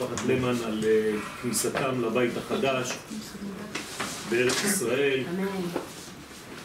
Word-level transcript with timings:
משפחת 0.00 0.26
למן 0.26 0.56
על 0.64 0.84
אה, 0.84 1.12
כניסתם 1.42 2.02
לבית 2.02 2.36
החדש 2.36 2.92
בארץ 4.30 4.64
ישראל. 4.64 5.22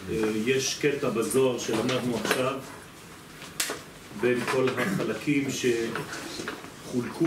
אה, 0.09 0.15
יש 0.45 0.79
קטע 0.81 1.09
בזוהר 1.09 1.59
שלמדנו 1.59 2.17
עכשיו 2.23 2.59
בין 4.21 4.45
כל 4.45 4.67
החלקים 4.69 5.47
שחולקו 5.51 7.25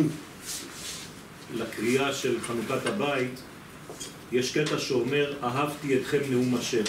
לקריאה 1.55 2.13
של 2.13 2.41
חנוכת 2.41 2.87
הבית. 2.87 3.43
יש 4.33 4.59
קטע 4.59 4.79
שאומר, 4.79 5.35
אהבתי 5.43 5.97
אתכם 5.97 6.21
נאום 6.31 6.55
השם. 6.55 6.85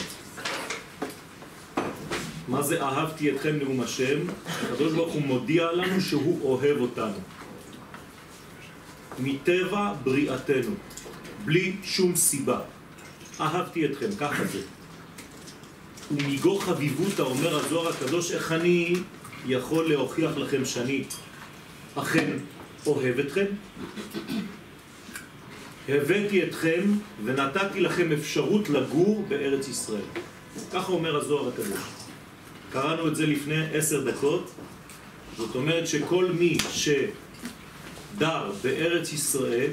מה 2.48 2.62
זה 2.62 2.84
אהבתי 2.84 3.32
אתכם 3.32 3.56
נאום 3.56 3.82
השם? 3.82 4.20
הקדוש 4.46 4.94
ברוך 4.94 5.14
הוא 5.14 5.22
מודיע 5.22 5.72
לנו 5.72 6.02
שהוא 6.02 6.40
אוהב 6.44 6.82
אותנו. 6.82 7.20
מטבע 9.20 9.94
בריאתנו, 10.04 10.76
בלי 11.46 11.74
שום 11.84 12.16
סיבה. 12.16 12.60
אהבתי 13.40 13.86
אתכם, 13.86 14.10
ככה 14.20 14.46
זה. 14.46 14.60
ומגו 16.12 16.60
חביבותא, 16.60 17.22
אומר 17.22 17.56
הזוהר 17.56 17.90
הקדוש, 17.90 18.32
איך 18.32 18.52
אני 18.52 18.96
יכול 19.46 19.90
להוכיח 19.90 20.38
לכם 20.38 20.66
שאני 20.66 21.04
אכן 21.96 22.30
אוהב 22.86 23.20
אתכם? 23.20 23.46
הבאתי 25.90 26.44
אתכם 26.44 26.82
ונתתי 27.24 27.80
לכם 27.80 28.12
אפשרות 28.12 28.70
לגור 28.70 29.26
בארץ 29.28 29.68
ישראל. 29.68 30.02
ככה 30.74 30.92
אומר 30.92 31.16
הזוהר 31.16 31.48
הקדוש. 31.48 31.80
קראנו 32.72 33.08
את 33.08 33.16
זה 33.16 33.26
לפני 33.26 33.66
עשר 33.74 34.12
דקות, 34.12 34.52
זאת 35.38 35.56
אומרת 35.56 35.88
שכל 35.88 36.26
מי 36.26 36.58
ש... 36.72 36.90
דר 38.18 38.52
בארץ 38.64 39.14
ישראל 39.14 39.72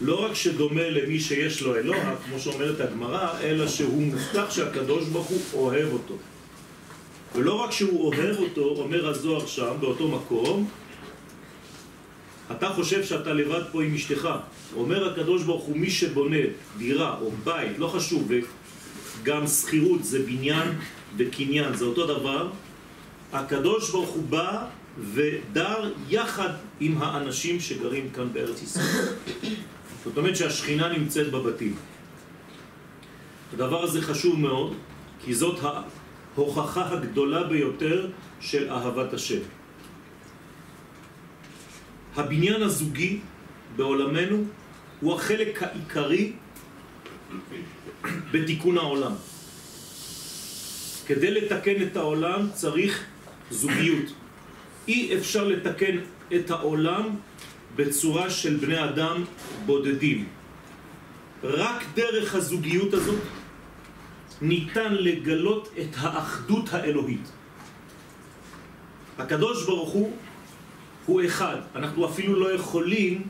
לא 0.00 0.24
רק 0.24 0.34
שדומה 0.34 0.90
למי 0.90 1.20
שיש 1.20 1.62
לו 1.62 1.76
אלוה, 1.76 2.16
כמו 2.24 2.38
שאומרת 2.38 2.80
הגמרא, 2.80 3.40
אלא 3.40 3.68
שהוא 3.68 4.02
מובטח 4.02 4.50
שהקדוש 4.50 5.04
ברוך 5.08 5.26
הוא 5.26 5.40
אוהב 5.54 5.92
אותו. 5.92 6.14
ולא 7.34 7.54
רק 7.54 7.72
שהוא 7.72 8.04
אוהב 8.04 8.36
אותו, 8.36 8.60
אומר 8.60 9.08
הזוהר 9.08 9.46
שם, 9.46 9.72
באותו 9.80 10.08
מקום, 10.08 10.68
אתה 12.50 12.68
חושב 12.68 13.04
שאתה 13.04 13.32
לבד 13.32 13.62
פה 13.72 13.82
עם 13.82 13.94
אשתך. 13.94 14.28
אומר 14.76 15.12
הקדוש 15.12 15.42
ברוך 15.42 15.64
הוא, 15.64 15.76
מי 15.76 15.90
שבונה 15.90 16.36
דירה 16.78 17.18
או 17.20 17.30
בית, 17.44 17.78
לא 17.78 17.86
חשוב, 17.86 18.30
וגם 19.22 19.46
שכירות 19.46 20.04
זה 20.04 20.18
בניין 20.18 20.68
וקניין, 21.16 21.74
זה 21.74 21.84
אותו 21.84 22.06
דבר, 22.06 22.50
הקדוש 23.32 23.90
ברוך 23.90 24.10
הוא 24.10 24.24
בא 24.28 24.66
ודר 24.98 25.92
יחד 26.08 26.50
עם 26.80 27.02
האנשים 27.02 27.60
שגרים 27.60 28.10
כאן 28.10 28.32
בארץ 28.32 28.62
ישראל. 28.62 29.08
זאת 30.04 30.16
אומרת 30.16 30.36
שהשכינה 30.36 30.88
נמצאת 30.88 31.30
בבתים. 31.30 31.74
הדבר 33.52 33.82
הזה 33.82 34.02
חשוב 34.02 34.40
מאוד, 34.40 34.74
כי 35.24 35.34
זאת 35.34 35.58
ההוכחה 36.36 36.92
הגדולה 36.92 37.44
ביותר 37.44 38.10
של 38.40 38.70
אהבת 38.70 39.12
השם. 39.12 39.40
הבניין 42.16 42.62
הזוגי 42.62 43.20
בעולמנו 43.76 44.44
הוא 45.00 45.14
החלק 45.14 45.62
העיקרי 45.62 46.32
בתיקון 48.32 48.78
העולם. 48.78 49.12
כדי 51.06 51.30
לתקן 51.30 51.82
את 51.82 51.96
העולם 51.96 52.48
צריך 52.54 53.04
זוגיות. 53.50 54.23
אי 54.88 55.16
אפשר 55.18 55.48
לתקן 55.48 55.98
את 56.34 56.50
העולם 56.50 57.08
בצורה 57.76 58.30
של 58.30 58.56
בני 58.56 58.84
אדם 58.84 59.24
בודדים. 59.66 60.28
רק 61.42 61.84
דרך 61.94 62.34
הזוגיות 62.34 62.94
הזאת 62.94 63.20
ניתן 64.42 64.94
לגלות 64.94 65.68
את 65.80 65.96
האחדות 65.96 66.72
האלוהית. 66.72 67.28
הקדוש 69.18 69.66
ברוך 69.66 69.90
הוא 69.90 70.10
הוא 71.06 71.22
אחד. 71.24 71.56
אנחנו 71.74 72.08
אפילו 72.08 72.40
לא 72.40 72.52
יכולים 72.52 73.22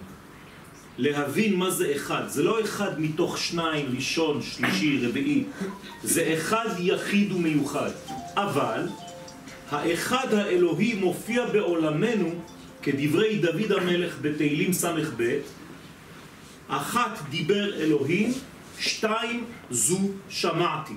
להבין 0.98 1.56
מה 1.56 1.70
זה 1.70 1.92
אחד. 1.96 2.22
זה 2.28 2.42
לא 2.42 2.60
אחד 2.60 3.00
מתוך 3.00 3.38
שניים, 3.38 3.86
ראשון, 3.96 4.42
שלישי, 4.42 5.06
רביעי. 5.06 5.44
זה 6.02 6.34
אחד 6.34 6.68
יחיד 6.78 7.32
ומיוחד. 7.32 7.90
אבל 8.34 8.88
האחד 9.70 10.34
האלוהי 10.34 10.94
מופיע 10.94 11.46
בעולמנו 11.46 12.34
כדברי 12.82 13.38
דוד 13.38 13.72
המלך 13.72 14.16
בתהילים 14.20 14.72
ס"ב 14.72 15.22
אחת 16.68 17.18
דיבר 17.30 17.74
אלוהים, 17.74 18.32
שתיים 18.78 19.44
זו 19.70 20.00
שמעתי. 20.28 20.94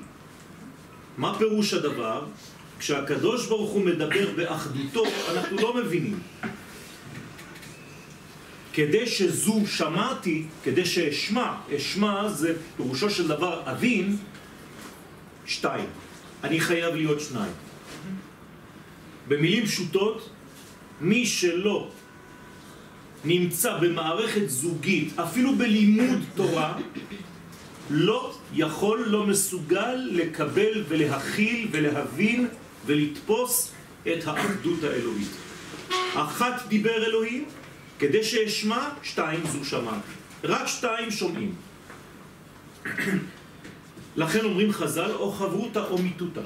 מה 1.17 1.37
פירוש 1.37 1.73
הדבר? 1.73 2.25
כשהקדוש 2.79 3.47
ברוך 3.47 3.71
הוא 3.71 3.85
מדבר 3.85 4.31
באחדותו, 4.35 5.03
אנחנו 5.31 5.57
לא 5.57 5.73
מבינים. 5.73 6.19
כדי 8.73 9.07
שזו 9.07 9.61
שמעתי, 9.67 10.45
כדי 10.63 10.85
שאשמע, 10.85 11.53
אשמע 11.77 12.29
זה 12.29 12.55
פירושו 12.77 13.09
של 13.09 13.27
דבר 13.27 13.61
אבין, 13.65 14.17
שתיים. 15.45 15.89
אני 16.43 16.59
חייב 16.59 16.95
להיות 16.95 17.21
שניים. 17.21 17.66
במילים 19.27 19.65
פשוטות, 19.65 20.29
מי 21.01 21.25
שלא 21.25 21.89
נמצא 23.25 23.77
במערכת 23.77 24.49
זוגית, 24.49 25.19
אפילו 25.19 25.55
בלימוד 25.55 26.19
תורה, 26.35 26.77
לא 27.89 28.33
יכול, 28.53 29.05
לא 29.07 29.27
מסוגל 29.27 29.95
לקבל 30.11 30.83
ולהכיל 30.87 31.67
ולהבין 31.71 32.47
ולתפוס 32.85 33.71
את 34.03 34.27
האחדות 34.27 34.83
האלוהית. 34.83 35.31
אחת 36.13 36.67
דיבר 36.67 37.05
אלוהים, 37.05 37.45
כדי 37.99 38.23
שאשמע, 38.23 38.89
שתיים 39.03 39.41
זו 39.47 39.65
שמע. 39.65 39.97
רק 40.43 40.67
שתיים 40.67 41.11
שומעים. 41.11 41.55
לכן 44.21 44.45
אומרים 44.45 44.71
חז"ל, 44.73 45.11
או 45.11 45.31
חברותא 45.31 45.79
או 45.79 45.97
מיתותא. 45.97 46.41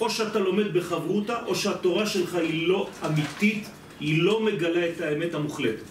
או 0.00 0.10
שאתה 0.10 0.38
לומד 0.38 0.74
בחברותה, 0.74 1.44
או 1.46 1.54
שהתורה 1.54 2.06
שלך 2.06 2.34
היא 2.34 2.68
לא 2.68 2.88
אמיתית, 3.06 3.68
היא 4.00 4.22
לא 4.22 4.44
מגלה 4.44 4.88
את 4.88 5.00
האמת 5.00 5.34
המוחלטת. 5.34 5.88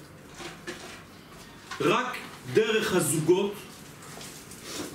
רק 1.82 2.18
דרך 2.54 2.96
הזוגות 2.96 3.54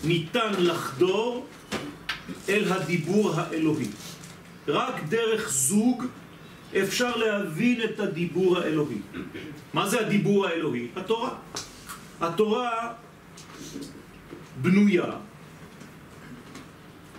ניתן 0.04 0.52
לחדור 0.58 1.46
אל 2.48 2.72
הדיבור 2.72 3.34
האלוהי. 3.34 3.88
רק 4.68 4.94
דרך 5.08 5.48
זוג 5.48 6.04
אפשר 6.82 7.16
להבין 7.16 7.82
את 7.84 8.00
הדיבור 8.00 8.58
האלוהי. 8.58 9.00
מה 9.72 9.88
זה 9.88 10.06
הדיבור 10.06 10.46
האלוהי? 10.46 10.88
התורה. 10.96 11.30
התורה 12.20 12.92
בנויה 14.62 15.10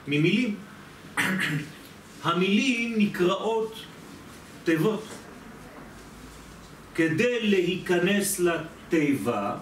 ממילים. 0.07 0.68
המילים 2.23 2.93
נקראות 2.97 3.75
תיבות. 4.63 5.03
כדי 6.95 7.47
להיכנס 7.47 8.39
לתיבה 8.39 9.55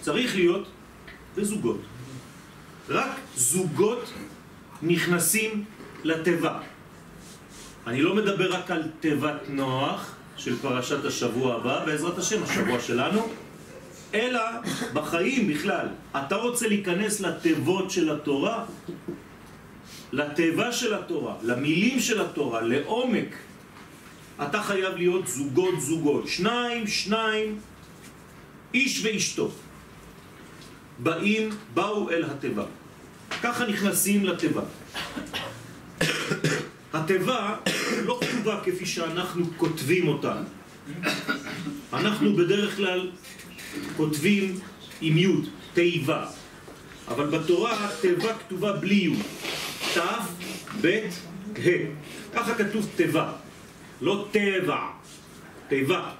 צריך 0.00 0.34
להיות 0.36 0.68
בזוגות. 1.36 1.80
רק 2.88 3.10
זוגות 3.36 4.12
נכנסים 4.82 5.64
לתיבה. 6.04 6.58
אני 7.86 8.02
לא 8.02 8.14
מדבר 8.14 8.52
רק 8.54 8.70
על 8.70 8.82
תיבת 9.00 9.40
נוח 9.48 10.14
של 10.36 10.56
פרשת 10.56 11.04
השבוע 11.04 11.54
הבא, 11.54 11.84
בעזרת 11.84 12.18
השם, 12.18 12.42
השבוע 12.42 12.80
שלנו, 12.80 13.28
אלא 14.14 14.40
בחיים 14.92 15.48
בכלל. 15.48 15.86
אתה 16.16 16.36
רוצה 16.36 16.68
להיכנס 16.68 17.20
לתיבות 17.20 17.90
של 17.90 18.12
התורה, 18.12 18.64
לטבע 20.12 20.72
של 20.72 20.94
התורה, 20.94 21.34
למילים 21.42 22.00
של 22.00 22.20
התורה, 22.20 22.60
לעומק, 22.60 23.36
אתה 24.42 24.62
חייב 24.62 24.96
להיות 24.96 25.28
זוגות 25.28 25.80
זוגות, 25.80 26.28
שניים 26.28 26.86
שניים, 26.86 27.58
איש 28.74 29.04
ואשתו. 29.04 29.50
באים, 30.98 31.48
באו 31.74 32.10
אל 32.10 32.24
התיבה. 32.24 32.64
ככה 33.42 33.66
נכנסים 33.66 34.24
לתיבה. 34.24 34.62
התיבה 36.92 37.56
לא 38.04 38.20
כתובה 38.20 38.60
כפי 38.64 38.86
שאנחנו 38.86 39.44
כותבים 39.56 40.08
אותה. 40.08 40.34
אנחנו 41.92 42.36
בדרך 42.36 42.76
כלל 42.76 43.10
כותבים 43.96 44.58
עם 45.00 45.18
י', 45.18 45.28
תיבה. 45.74 46.26
אבל 47.08 47.26
בתורה 47.26 47.90
תיבה 48.00 48.34
כתובה 48.38 48.72
בלי 48.72 48.94
י'. 48.94 49.16
ת', 49.96 50.00
ב', 50.80 51.08
ה'. 51.56 51.70
ככה 52.34 52.54
כתוב 52.54 52.88
תיבה, 52.96 53.32
לא 54.00 54.26
טבע, 54.30 54.86
תיבה. 55.68 56.10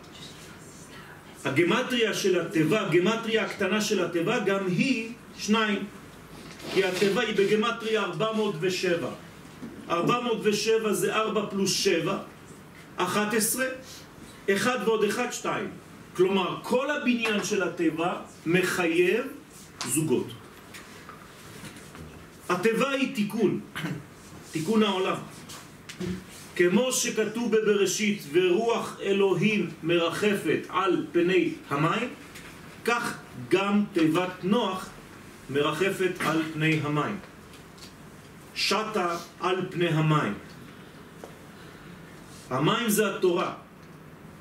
הגמטריה 1.44 2.14
של 2.14 2.40
התיבה, 2.40 2.81
הגמטריה 2.81 3.44
הקטנה 3.44 3.81
של 3.81 4.05
התיבה, 4.05 4.38
גם 4.38 4.67
היא 4.67 5.12
שניים. 5.38 5.84
כי 6.75 6.84
התיבה 6.84 7.23
היא 7.23 7.37
בגמטריה 7.37 8.02
407. 8.02 9.08
407 9.90 10.93
זה 10.93 11.14
4 11.14 11.46
פלוס 11.50 11.73
7, 11.73 12.19
11, 12.96 13.67
1 14.52 14.81
ועוד 14.84 15.05
1, 15.05 15.32
2. 15.32 15.70
כלומר, 16.17 16.56
כל 16.62 16.90
הבניין 16.90 17.44
של 17.44 17.62
התיבה 17.62 18.14
מחייב 18.46 19.25
זוגות. 19.87 20.26
התיבה 22.48 22.90
היא 22.90 23.14
תיקון, 23.14 23.60
תיקון 24.52 24.82
העולם. 24.82 25.16
כמו 26.56 26.93
שכתוב 26.93 27.56
בבראשית, 27.56 28.22
ורוח 28.32 28.96
אלוהים 29.02 29.70
מרחפת 29.82 30.60
על 30.69 31.06
פני 31.12 31.50
המים, 31.70 32.08
כך 32.84 33.19
גם 33.48 33.84
תיבת 33.93 34.44
נוח 34.44 34.88
מרחפת 35.50 36.12
על 36.20 36.43
פני 36.52 36.81
המים. 36.84 37.19
שטה 38.54 39.16
על 39.40 39.66
פני 39.70 39.88
המים. 39.88 40.34
המים 42.50 42.88
זה 42.88 43.16
התורה. 43.16 43.54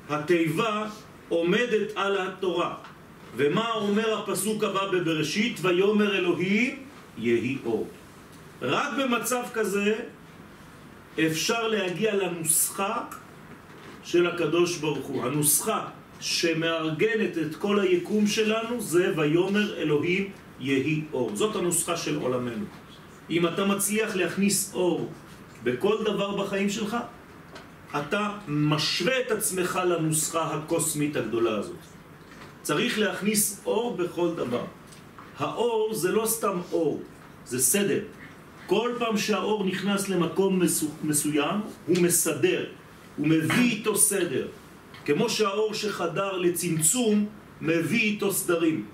התיבה 0.08 0.88
עומדת 1.28 1.96
על 1.96 2.18
התורה. 2.18 2.74
ומה 3.36 3.70
אומר 3.70 4.18
הפסוק 4.18 4.64
הבא 4.64 4.86
בבראשית? 4.92 5.58
ויאמר 5.62 6.16
אלוהים 6.16 6.85
יהי 7.18 7.58
אור. 7.64 7.86
רק 8.62 8.88
במצב 8.98 9.42
כזה 9.54 9.94
אפשר 11.26 11.68
להגיע 11.68 12.16
לנוסחה 12.16 13.04
של 14.04 14.26
הקדוש 14.26 14.78
ברוך 14.78 15.06
הוא. 15.06 15.24
הנוסחה 15.24 15.88
שמארגנת 16.20 17.38
את 17.38 17.56
כל 17.56 17.80
היקום 17.80 18.26
שלנו 18.26 18.80
זה 18.80 19.12
ויאמר 19.16 19.76
אלוהים 19.76 20.30
יהי 20.60 21.04
אור. 21.12 21.36
זאת 21.36 21.56
הנוסחה 21.56 21.96
של 21.96 22.16
עולמנו. 22.16 22.64
אם 23.30 23.46
אתה 23.46 23.64
מצליח 23.64 24.16
להכניס 24.16 24.74
אור 24.74 25.10
בכל 25.62 25.96
דבר 26.04 26.36
בחיים 26.36 26.70
שלך, 26.70 26.96
אתה 27.96 28.30
משווה 28.48 29.20
את 29.20 29.30
עצמך 29.30 29.80
לנוסחה 29.84 30.54
הקוסמית 30.54 31.16
הגדולה 31.16 31.58
הזאת. 31.58 31.76
צריך 32.62 32.98
להכניס 32.98 33.62
אור 33.66 33.96
בכל 33.96 34.34
דבר. 34.36 34.64
האור 35.38 35.94
זה 35.94 36.12
לא 36.12 36.26
סתם 36.26 36.58
אור, 36.72 37.00
זה 37.46 37.58
סדר. 37.58 38.00
כל 38.66 38.90
פעם 38.98 39.16
שהאור 39.18 39.64
נכנס 39.64 40.08
למקום 40.08 40.60
מסו, 40.60 40.86
מסוים, 41.04 41.60
הוא 41.86 41.96
מסדר, 41.98 42.64
הוא 43.16 43.26
מביא 43.26 43.70
איתו 43.70 43.96
סדר. 43.96 44.46
כמו 45.04 45.30
שהאור 45.30 45.74
שחדר 45.74 46.36
לצמצום, 46.36 47.26
מביא 47.60 48.00
איתו 48.00 48.32
סדרים. 48.32 48.84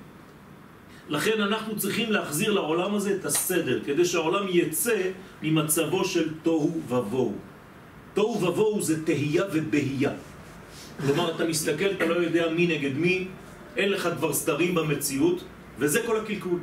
לכן 1.08 1.40
אנחנו 1.40 1.78
צריכים 1.78 2.12
להחזיר 2.12 2.52
לעולם 2.52 2.94
הזה 2.94 3.16
את 3.20 3.24
הסדר, 3.24 3.80
כדי 3.86 4.04
שהעולם 4.04 4.46
יצא 4.48 5.10
ממצבו 5.42 6.04
של 6.04 6.34
תוהו 6.42 6.80
ובוהו. 6.88 7.34
תוהו 8.14 8.42
ובוהו 8.42 8.82
זה 8.82 9.04
תהייה 9.04 9.44
ובהייה. 9.52 10.12
כלומר, 11.06 11.36
אתה 11.36 11.44
מסתכל, 11.44 11.90
אתה 11.96 12.06
לא 12.06 12.14
יודע 12.14 12.52
מי 12.52 12.66
נגד 12.66 12.94
מי, 12.96 13.26
אין 13.76 13.88
לך 13.88 14.08
כבר 14.18 14.32
סדרים 14.32 14.74
במציאות, 14.74 15.44
וזה 15.78 16.02
כל 16.06 16.16
הקלקול. 16.20 16.58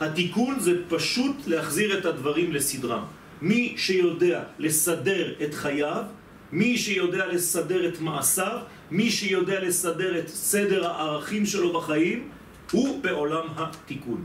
התיקון 0.00 0.60
זה 0.60 0.72
פשוט 0.88 1.36
להחזיר 1.46 1.98
את 1.98 2.04
הדברים 2.04 2.52
לסדרם. 2.52 3.04
מי 3.42 3.74
שיודע 3.76 4.42
לסדר 4.58 5.34
את 5.44 5.54
חייו, 5.54 6.02
מי 6.52 6.78
שיודע 6.78 7.26
לסדר 7.26 7.88
את 7.88 8.00
מעשיו, 8.00 8.58
מי 8.90 9.10
שיודע 9.10 9.60
לסדר 9.60 10.18
את 10.18 10.28
סדר 10.28 10.86
הערכים 10.86 11.46
שלו 11.46 11.72
בחיים, 11.72 12.28
הוא 12.72 13.02
בעולם 13.02 13.46
התיקון. 13.56 14.24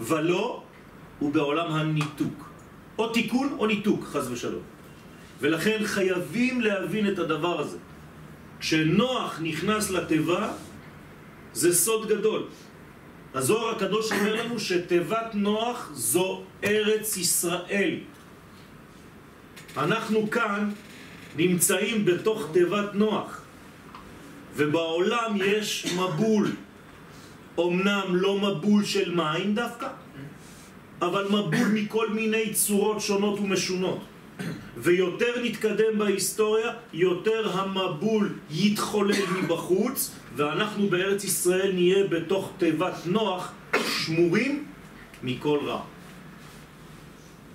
ולא 0.00 0.62
הוא 1.18 1.32
בעולם 1.32 1.72
הניתוק. 1.72 2.50
או 2.98 3.08
תיקון 3.08 3.56
או 3.58 3.66
ניתוק, 3.66 4.04
חז 4.04 4.30
ושלום. 4.30 4.62
ולכן 5.40 5.78
חייבים 5.84 6.60
להבין 6.60 7.08
את 7.08 7.18
הדבר 7.18 7.60
הזה. 7.60 7.78
כשנוח 8.60 9.40
נכנס 9.42 9.90
לתיבה, 9.90 10.52
זה 11.52 11.74
סוד 11.74 12.08
גדול. 12.08 12.42
הזוהר 13.36 13.76
הקדוש 13.76 14.12
אומר 14.12 14.34
לנו 14.44 14.60
שתיבת 14.60 15.34
נוח 15.34 15.90
זו 15.94 16.42
ארץ 16.64 17.16
ישראל. 17.16 17.94
אנחנו 19.76 20.30
כאן 20.30 20.70
נמצאים 21.36 22.04
בתוך 22.04 22.48
תיבת 22.52 22.94
נוח, 22.94 23.40
ובעולם 24.56 25.36
יש 25.44 25.86
מבול. 25.92 26.56
אמנם 27.60 28.06
לא 28.10 28.38
מבול 28.38 28.84
של 28.84 29.14
מים 29.14 29.54
דווקא, 29.54 29.88
אבל 31.02 31.24
מבול 31.28 31.68
מכל 31.72 32.08
מיני 32.08 32.54
צורות 32.54 33.00
שונות 33.00 33.40
ומשונות. 33.40 34.00
ויותר 34.76 35.42
נתקדם 35.42 35.98
בהיסטוריה, 35.98 36.72
יותר 36.92 37.52
המבול 37.52 38.32
יתחולל 38.50 39.26
מבחוץ, 39.42 40.10
ואנחנו 40.36 40.88
בארץ 40.88 41.24
ישראל 41.24 41.72
נהיה 41.72 42.06
בתוך 42.06 42.52
תיבת 42.58 42.94
נוח 43.06 43.52
שמורים 43.76 44.64
מכל 45.22 45.58
רע. 45.66 45.82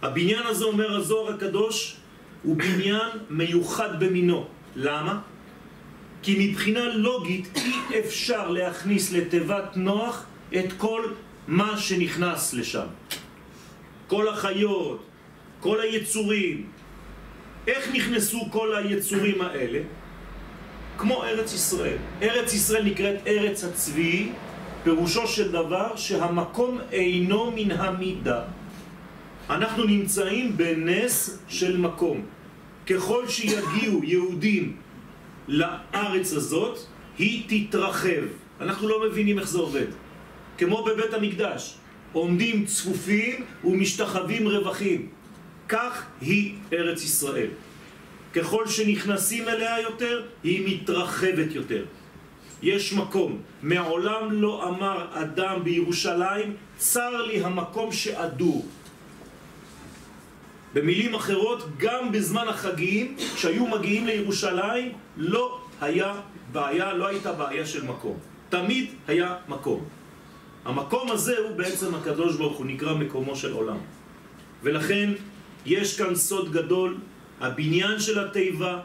הבניין 0.01 0.43
הזה, 0.45 0.65
אומר 0.65 0.95
הזוהר 0.95 1.33
הקדוש, 1.33 1.95
הוא 2.43 2.57
בניין 2.57 3.09
מיוחד 3.29 3.99
במינו. 3.99 4.47
למה? 4.75 5.19
כי 6.23 6.49
מבחינה 6.49 6.85
לוגית 6.89 7.49
אי 7.55 7.99
אפשר 7.99 8.49
להכניס 8.49 9.11
לתיבת 9.13 9.77
נוח 9.77 10.25
את 10.55 10.73
כל 10.77 11.01
מה 11.47 11.77
שנכנס 11.77 12.53
לשם. 12.53 12.87
כל 14.07 14.27
החיות, 14.27 15.03
כל 15.59 15.79
היצורים. 15.81 16.67
איך 17.67 17.89
נכנסו 17.93 18.51
כל 18.51 18.75
היצורים 18.75 19.41
האלה? 19.41 19.79
כמו 21.01 21.23
ארץ 21.23 21.53
ישראל. 21.53 21.97
ארץ 22.21 22.53
ישראל 22.53 22.83
נקראת 22.83 23.27
ארץ 23.27 23.63
הצבי, 23.63 24.29
פירושו 24.83 25.27
של 25.27 25.51
דבר 25.51 25.95
שהמקום 25.95 26.79
אינו 26.91 27.51
מן 27.55 27.71
המידה. 27.71 28.41
אנחנו 29.49 29.83
נמצאים 29.83 30.57
בנס 30.57 31.39
של 31.47 31.77
מקום. 31.77 32.21
ככל 32.89 33.27
שיגיעו 33.27 34.03
יהודים 34.03 34.75
לארץ 35.47 36.33
הזאת, 36.33 36.79
היא 37.17 37.43
תתרחב. 37.49 38.23
אנחנו 38.61 38.87
לא 38.87 38.97
מבינים 39.09 39.39
איך 39.39 39.47
זה 39.47 39.57
עובד. 39.57 39.89
כמו 40.57 40.85
בבית 40.85 41.13
המקדש, 41.13 41.75
עומדים 42.13 42.65
צפופים 42.65 43.35
ומשתחווים 43.65 44.47
רווחים. 44.47 45.09
כך 45.69 46.05
היא 46.21 46.55
ארץ 46.73 47.03
ישראל. 47.03 47.49
ככל 48.33 48.67
שנכנסים 48.67 49.49
אליה 49.49 49.81
יותר, 49.81 50.23
היא 50.43 50.59
מתרחבת 50.67 51.51
יותר. 51.51 51.85
יש 52.61 52.93
מקום. 52.93 53.41
מעולם 53.63 54.31
לא 54.31 54.69
אמר 54.69 55.07
אדם 55.13 55.63
בירושלים, 55.63 56.55
צר 56.77 57.21
לי 57.25 57.43
המקום 57.43 57.91
שאדור. 57.91 58.65
במילים 60.73 61.15
אחרות, 61.15 61.67
גם 61.77 62.11
בזמן 62.11 62.47
החגים, 62.47 63.15
כשהיו 63.35 63.67
מגיעים 63.67 64.05
לירושלים, 64.05 64.91
לא 65.17 65.61
היה 65.81 66.13
בעיה, 66.51 66.93
לא 66.93 67.07
הייתה 67.07 67.31
בעיה 67.31 67.65
של 67.65 67.83
מקום. 67.83 68.17
תמיד 68.49 68.85
היה 69.07 69.35
מקום. 69.47 69.83
המקום 70.65 71.11
הזה 71.11 71.37
הוא 71.37 71.55
בעצם 71.57 71.95
הקדוש 71.95 72.35
ברוך 72.35 72.57
הוא, 72.57 72.65
נקרא 72.65 72.93
מקומו 72.93 73.35
של 73.35 73.51
עולם. 73.51 73.77
ולכן 74.63 75.09
יש 75.65 75.97
כאן 75.97 76.15
סוד 76.15 76.51
גדול, 76.51 76.97
הבניין 77.41 77.99
של 77.99 78.19
התיבה, 78.19 78.79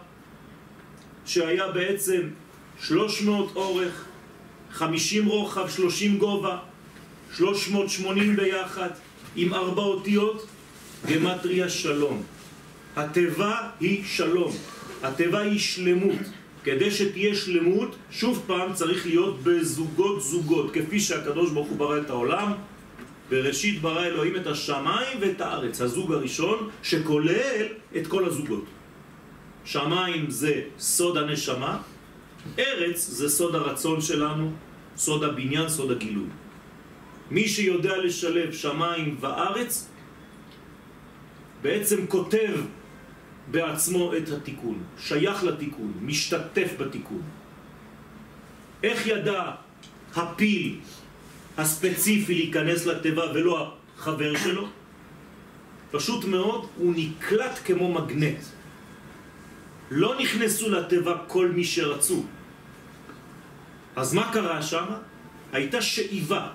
שהיה 1.26 1.68
בעצם 1.68 2.20
300 2.80 3.56
אורך, 3.56 4.04
50 4.72 5.26
רוחב, 5.26 5.68
30 5.68 6.18
גובה, 6.18 6.58
380 7.36 8.36
ביחד, 8.36 8.90
עם 9.36 9.54
ארבע 9.54 9.82
אותיות, 9.82 10.46
גמטריה 11.06 11.68
שלום. 11.68 12.22
התיבה 12.96 13.70
היא 13.80 14.04
שלום, 14.04 14.52
התיבה 15.02 15.40
היא 15.40 15.58
שלמות. 15.58 16.18
כדי 16.64 16.90
שתהיה 16.90 17.34
שלמות, 17.34 17.96
שוב 18.10 18.42
פעם 18.46 18.72
צריך 18.72 19.06
להיות 19.06 19.42
בזוגות 19.42 20.22
זוגות, 20.22 20.70
כפי 20.74 21.00
שהקדוש 21.00 21.50
ברוך 21.50 21.68
הוא 21.68 21.78
ברא 21.78 21.98
את 21.98 22.10
העולם, 22.10 22.52
בראשית 23.28 23.80
ברא 23.82 24.04
אלוהים 24.04 24.36
את 24.36 24.46
השמיים 24.46 25.18
ואת 25.20 25.40
הארץ, 25.40 25.80
הזוג 25.80 26.12
הראשון 26.12 26.70
שכולל 26.82 27.66
את 27.96 28.06
כל 28.06 28.24
הזוגות. 28.24 28.64
שמיים 29.64 30.30
זה 30.30 30.62
סוד 30.78 31.16
הנשמה, 31.16 31.78
ארץ 32.58 33.06
זה 33.06 33.28
סוד 33.28 33.54
הרצון 33.54 34.00
שלנו, 34.00 34.52
סוד 34.96 35.24
הבניין, 35.24 35.68
סוד 35.68 35.90
הגילוי. 35.90 36.28
מי 37.30 37.48
שיודע 37.48 37.98
לשלב 37.98 38.52
שמיים 38.52 39.16
וארץ, 39.20 39.88
בעצם 41.62 42.06
כותב 42.06 42.54
בעצמו 43.50 44.12
את 44.16 44.28
התיקון, 44.28 44.78
שייך 44.98 45.44
לתיקון, 45.44 45.92
משתתף 46.02 46.70
בתיקון. 46.78 47.22
איך 48.82 49.06
ידע 49.06 49.50
הפיל 50.14 50.78
הספציפי 51.56 52.34
להיכנס 52.34 52.86
לתיבה 52.86 53.24
ולא 53.34 53.72
החבר 53.96 54.36
שלו? 54.36 54.68
פשוט 55.90 56.24
מאוד, 56.24 56.68
הוא 56.76 56.94
נקלט 56.96 57.58
כמו 57.64 57.92
מגנט. 57.92 58.38
לא 59.90 60.20
נכנסו 60.20 60.70
לתיבה 60.70 61.14
כל 61.26 61.48
מי 61.48 61.64
שרצו. 61.64 62.24
אז 63.96 64.14
מה 64.14 64.32
קרה 64.32 64.62
שם? 64.62 64.86
הייתה 65.52 65.82
שאיבה. 65.82 66.48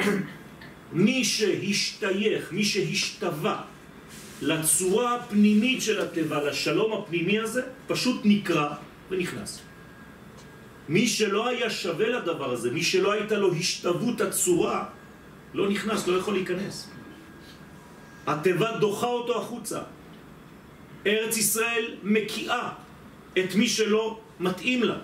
מי 0.92 1.24
שהשתייך, 1.24 2.52
מי 2.52 2.64
שהשתווה 2.64 3.62
לצורה 4.42 5.16
הפנימית 5.16 5.82
של 5.82 6.00
התיבה, 6.00 6.42
לשלום 6.42 6.92
הפנימי 6.92 7.38
הזה, 7.38 7.62
פשוט 7.86 8.20
נקרא 8.24 8.68
ונכנס. 9.10 9.69
מי 10.90 11.06
שלא 11.06 11.48
היה 11.48 11.70
שווה 11.70 12.08
לדבר 12.08 12.50
הזה, 12.52 12.70
מי 12.70 12.82
שלא 12.82 13.12
הייתה 13.12 13.38
לו 13.38 13.54
השתוות 13.54 14.20
הצורה, 14.20 14.84
לא 15.54 15.70
נכנס, 15.70 16.06
לא 16.06 16.18
יכול 16.18 16.34
להיכנס. 16.34 16.90
התיבה 18.26 18.78
דוחה 18.82 19.06
אותו 19.06 19.38
החוצה. 19.38 19.80
ארץ 21.06 21.36
ישראל 21.36 21.94
מקיאה 22.02 22.68
את 23.38 23.54
מי 23.54 23.68
שלא 23.68 24.18
מתאים 24.40 24.82
לה. 24.82 24.98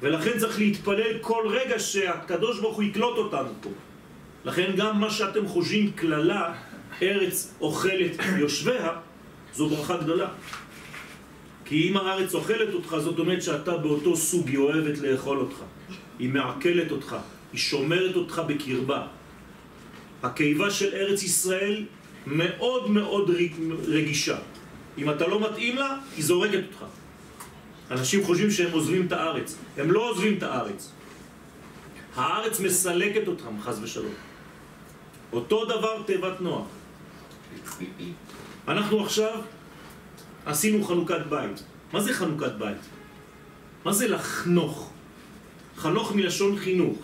ולכן 0.00 0.38
צריך 0.38 0.58
להתפלל 0.58 1.18
כל 1.20 1.44
רגע 1.48 1.78
שהקדוש 1.78 2.60
ברוך 2.60 2.76
הוא 2.76 2.84
יקלוט 2.84 3.16
אותנו 3.18 3.52
פה. 3.60 3.70
לכן 4.44 4.76
גם 4.76 5.00
מה 5.00 5.10
שאתם 5.10 5.48
חושבים 5.48 5.92
כללה, 5.92 6.54
ארץ 7.02 7.54
אוכלת 7.60 8.16
יושביה, 8.38 8.92
זו 9.56 9.68
ברכה 9.68 9.96
גדולה. 9.96 10.28
כי 11.70 11.88
אם 11.88 11.96
הארץ 11.96 12.34
אוכלת 12.34 12.74
אותך, 12.74 12.96
זאת 12.98 13.18
אומרת 13.18 13.42
שאתה 13.42 13.76
באותו 13.76 14.16
סוג, 14.16 14.48
היא 14.48 14.58
אוהבת 14.58 14.98
לאכול 14.98 15.38
אותך. 15.38 15.56
היא 16.18 16.28
מעכלת 16.28 16.90
אותך, 16.90 17.16
היא 17.52 17.60
שומרת 17.60 18.16
אותך 18.16 18.42
בקרבה. 18.46 19.06
הקיבה 20.22 20.70
של 20.70 20.94
ארץ 20.94 21.22
ישראל 21.22 21.84
מאוד 22.26 22.90
מאוד 22.90 23.30
רגישה. 23.86 24.38
אם 24.98 25.10
אתה 25.10 25.26
לא 25.26 25.40
מתאים 25.40 25.76
לה, 25.76 25.96
היא 26.16 26.24
זורקת 26.24 26.60
אותך. 26.66 26.84
אנשים 27.90 28.24
חושבים 28.24 28.50
שהם 28.50 28.72
עוזבים 28.72 29.06
את 29.06 29.12
הארץ. 29.12 29.56
הם 29.76 29.92
לא 29.92 30.10
עוזבים 30.10 30.38
את 30.38 30.42
הארץ. 30.42 30.92
הארץ 32.16 32.60
מסלקת 32.60 33.28
אותם, 33.28 33.60
חז 33.62 33.80
ושלום. 33.82 34.14
אותו 35.32 35.64
דבר 35.64 36.02
תיבת 36.02 36.40
נוח. 36.40 36.66
אנחנו 38.68 39.04
עכשיו 39.04 39.40
עשינו 40.50 40.84
חנוכת 40.84 41.26
בית. 41.30 41.62
מה 41.92 42.00
זה 42.00 42.12
חנוכת 42.12 42.52
בית? 42.58 42.82
מה 43.84 43.92
זה 43.92 44.08
לחנוך? 44.08 44.92
חנוך 45.76 46.14
מלשון 46.14 46.58
חינוך. 46.58 46.98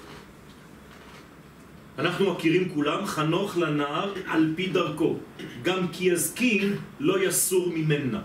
אנחנו 1.99 2.33
מכירים 2.33 2.69
כולם, 2.75 3.07
חנוך 3.07 3.57
לנער 3.57 4.15
על 4.27 4.53
פי 4.57 4.67
דרכו. 4.67 5.17
גם 5.63 5.89
כי 5.93 6.05
יזקין 6.05 6.77
לא 7.01 7.25
יסור 7.25 7.73
ממנה. 7.75 8.21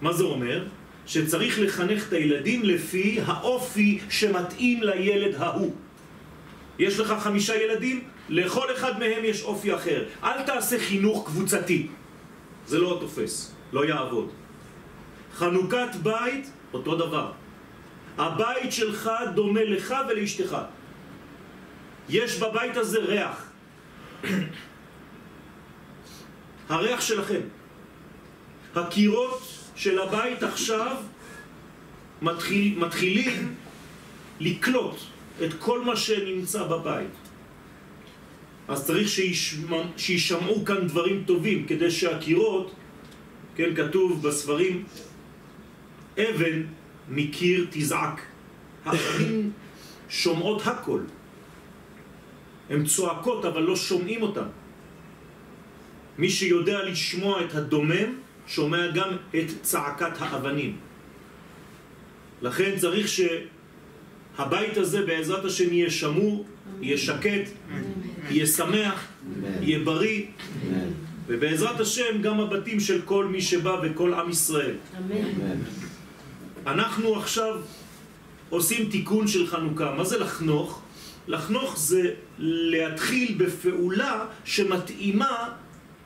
מה 0.00 0.12
זה 0.12 0.24
אומר? 0.24 0.66
שצריך 1.06 1.60
לחנך 1.60 2.08
את 2.08 2.12
הילדים 2.12 2.62
לפי 2.62 3.18
האופי 3.24 3.98
שמתאים 4.10 4.82
לילד 4.82 5.34
ההוא. 5.34 5.74
יש 6.78 6.98
לך 6.98 7.14
חמישה 7.20 7.56
ילדים, 7.56 8.04
לכל 8.28 8.72
אחד 8.76 8.98
מהם 8.98 9.24
יש 9.24 9.42
אופי 9.42 9.74
אחר. 9.74 10.04
אל 10.22 10.42
תעשה 10.42 10.78
חינוך 10.78 11.26
קבוצתי. 11.26 11.86
זה 12.66 12.78
לא 12.78 12.98
תופס, 13.00 13.54
לא 13.72 13.84
יעבוד. 13.84 14.28
חנוכת 15.36 15.88
בית, 16.02 16.50
אותו 16.72 16.94
דבר. 16.94 17.32
הבית 18.18 18.72
שלך 18.72 19.10
דומה 19.34 19.64
לך 19.64 19.94
ולאשתך. 20.08 20.56
יש 22.08 22.38
בבית 22.38 22.76
הזה 22.76 22.98
ריח. 22.98 23.50
הריח 26.68 27.00
שלכם. 27.00 27.40
הקירות 28.74 29.42
של 29.76 29.98
הבית 29.98 30.42
עכשיו 30.42 30.96
מתחיל, 32.22 32.78
מתחילים 32.78 33.54
לקלוט 34.40 34.96
את 35.44 35.54
כל 35.58 35.84
מה 35.84 35.96
שנמצא 35.96 36.64
בבית. 36.64 37.16
אז 38.68 38.86
צריך 38.86 39.08
שישמע, 39.08 39.82
שישמעו 39.96 40.64
כאן 40.64 40.86
דברים 40.86 41.24
טובים 41.26 41.66
כדי 41.66 41.90
שהקירות, 41.90 42.74
כן, 43.56 43.74
כתוב 43.76 44.22
בספרים, 44.22 44.84
אבן 46.18 46.62
מקיר 47.08 47.66
תזעק. 47.70 48.20
האבנים 48.84 49.50
שומעות 50.08 50.66
הכל. 50.66 51.00
הן 52.70 52.84
צועקות 52.84 53.44
אבל 53.44 53.62
לא 53.62 53.76
שומעים 53.76 54.22
אותן. 54.22 54.48
מי 56.18 56.30
שיודע 56.30 56.84
לשמוע 56.84 57.44
את 57.44 57.54
הדומם, 57.54 58.18
שומע 58.46 58.90
גם 58.90 59.16
את 59.30 59.46
צעקת 59.62 60.12
האבנים. 60.18 60.76
לכן 62.42 62.76
צריך 62.76 63.08
שהבית 63.08 64.76
הזה 64.76 65.06
בעזרת 65.06 65.44
השם 65.44 65.72
יהיה 65.72 65.90
שמור, 65.90 66.46
יהיה 66.80 66.98
שקט, 66.98 67.50
יהיה 68.30 68.46
שמח, 68.46 69.06
יהיה 69.60 69.78
בריא, 69.78 70.22
ובעזרת 71.26 71.80
השם 71.80 72.22
גם 72.22 72.40
הבתים 72.40 72.80
של 72.80 73.02
כל 73.04 73.26
מי 73.26 73.42
שבא 73.42 73.76
וכל 73.82 74.14
עם 74.14 74.30
ישראל. 74.30 74.74
אנחנו 76.66 77.16
עכשיו 77.16 77.54
עושים 78.50 78.90
תיקון 78.90 79.26
של 79.26 79.46
חנוכה. 79.46 79.94
מה 79.94 80.04
זה 80.04 80.18
לחנוך? 80.18 80.82
לחנוך 81.28 81.78
זה 81.78 82.10
להתחיל 82.38 83.34
בפעולה 83.38 84.24
שמתאימה 84.44 85.48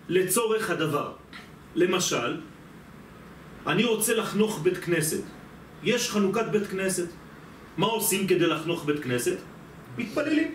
לצורך 0.08 0.70
הדבר. 0.70 1.12
למשל, 1.74 2.40
אני 3.66 3.84
רוצה 3.84 4.14
לחנוך 4.14 4.60
בית 4.62 4.78
כנסת. 4.78 5.22
יש 5.82 6.10
חנוכת 6.10 6.44
בית 6.52 6.66
כנסת. 6.66 7.08
מה 7.76 7.86
עושים 7.86 8.26
כדי 8.26 8.46
לחנוך 8.46 8.84
בית 8.84 9.02
כנסת? 9.02 9.36
מתפללים. 9.98 10.54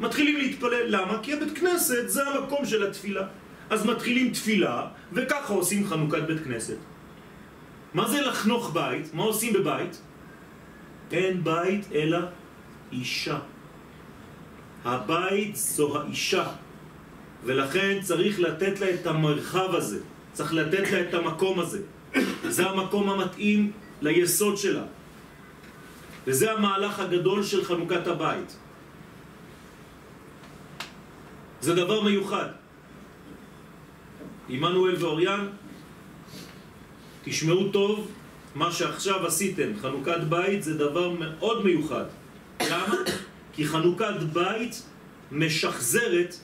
מתחילים 0.00 0.36
להתפלל. 0.36 0.84
למה? 0.86 1.18
כי 1.22 1.32
הבית 1.32 1.58
כנסת 1.58 2.08
זה 2.08 2.28
המקום 2.28 2.66
של 2.66 2.86
התפילה. 2.86 3.26
אז 3.70 3.86
מתחילים 3.86 4.32
תפילה, 4.32 4.86
וככה 5.12 5.52
עושים 5.52 5.86
חנוכת 5.86 6.22
בית 6.26 6.44
כנסת. 6.44 6.76
מה 7.94 8.08
זה 8.08 8.20
לחנוך 8.20 8.70
בית? 8.72 9.14
מה 9.14 9.22
עושים 9.22 9.52
בבית? 9.52 10.00
אין 11.12 11.44
בית 11.44 11.92
אלא 11.92 12.18
אישה. 12.92 13.38
הבית 14.84 15.56
זו 15.56 15.98
האישה, 15.98 16.46
ולכן 17.44 17.98
צריך 18.02 18.40
לתת 18.40 18.80
לה 18.80 18.94
את 18.94 19.06
המרחב 19.06 19.74
הזה, 19.74 20.00
צריך 20.32 20.54
לתת 20.54 20.90
לה 20.90 21.00
את 21.00 21.14
המקום 21.14 21.60
הזה. 21.60 21.82
זה 22.48 22.70
המקום 22.70 23.10
המתאים 23.10 23.72
ליסוד 24.00 24.56
שלה. 24.56 24.84
וזה 26.26 26.52
המהלך 26.52 27.00
הגדול 27.00 27.42
של 27.42 27.64
חנוכת 27.64 28.06
הבית. 28.06 28.56
זה 31.60 31.74
דבר 31.74 32.00
מיוחד. 32.02 32.48
עמנואל 34.48 34.94
ואוריאן, 34.98 35.46
תשמעו 37.24 37.68
טוב, 37.68 38.08
מה 38.54 38.72
שעכשיו 38.72 39.26
עשיתם, 39.26 39.70
חנוכת 39.82 40.20
בית, 40.28 40.62
זה 40.62 40.78
דבר 40.78 41.10
מאוד 41.10 41.64
מיוחד. 41.64 42.04
למה? 42.60 42.96
כי 43.52 43.66
חנוכת 43.66 44.14
בית 44.32 44.82
משחזרת 45.32 46.34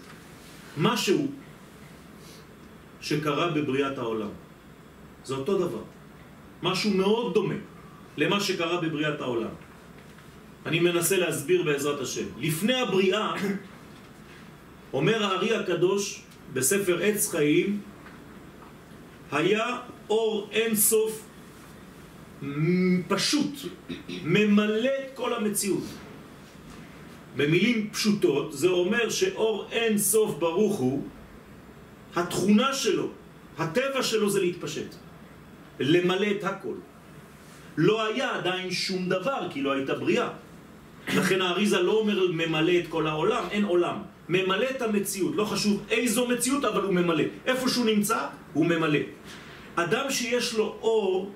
משהו 0.79 1.27
שקרה 3.01 3.51
בבריאת 3.51 3.99
העולם. 3.99 4.29
זה 5.25 5.35
אותו 5.35 5.59
דבר. 5.59 5.83
משהו 6.63 6.91
מאוד 6.91 7.35
דומה 7.35 7.55
למה 8.17 8.41
שקרה 8.41 8.81
בבריאת 8.81 9.21
העולם. 9.21 9.55
אני 10.67 10.81
מנסה 10.81 11.17
להסביר 11.17 11.63
בעזרת 11.63 12.01
השם. 12.01 12.27
לפני 12.41 12.75
הבריאה, 12.81 13.33
אומר 14.93 15.25
הארי 15.25 15.57
הקדוש 15.57 16.23
בספר 16.53 16.99
עץ 17.03 17.31
חיים, 17.31 17.81
היה 19.33 19.79
אור 20.11 20.49
אין 20.53 20.77
סוף 20.77 21.23
פשוט, 23.09 23.55
ממלא 24.25 24.91
את 25.05 25.11
כל 25.15 25.35
המציאות. 25.35 25.85
במילים 27.37 27.91
פשוטות 27.93 28.53
זה 28.53 28.69
אומר 28.69 29.11
שאור 29.11 29.69
אין 29.73 29.99
סוף 29.99 30.35
ברוך 30.39 30.77
הוא, 30.77 31.03
התכונה 32.17 32.75
שלו, 32.75 33.09
הטבע 33.59 34.03
שלו 34.03 34.31
זה 34.31 34.41
להתפשט, 34.41 34.95
למלא 35.81 36.27
את 36.31 36.45
הכל. 36.45 36.75
לא 37.77 38.07
היה 38.07 38.35
עדיין 38.35 38.71
שום 38.71 39.09
דבר 39.09 39.49
כי 39.51 39.63
לא 39.63 39.73
הייתה 39.73 39.95
בריאה. 39.95 40.29
לכן 41.09 41.43
האריזה 41.43 41.83
לא 41.83 41.93
אומר 41.93 42.33
ממלא 42.33 42.73
את 42.79 42.87
כל 42.89 43.07
העולם, 43.07 43.45
אין 43.51 43.65
עולם. 43.65 43.97
ממלא 44.29 44.67
את 44.71 44.83
המציאות, 44.83 45.37
לא 45.37 45.45
חשוב 45.45 45.83
איזו 45.91 46.29
מציאות, 46.29 46.65
אבל 46.65 46.83
הוא 46.83 46.95
ממלא. 46.95 47.25
איפה 47.47 47.69
שהוא 47.69 47.87
נמצא, 47.87 48.19
הוא 48.53 48.67
ממלא. 48.67 48.99
אדם 49.77 50.11
שיש 50.11 50.55
לו 50.55 50.77
אור, 50.81 51.33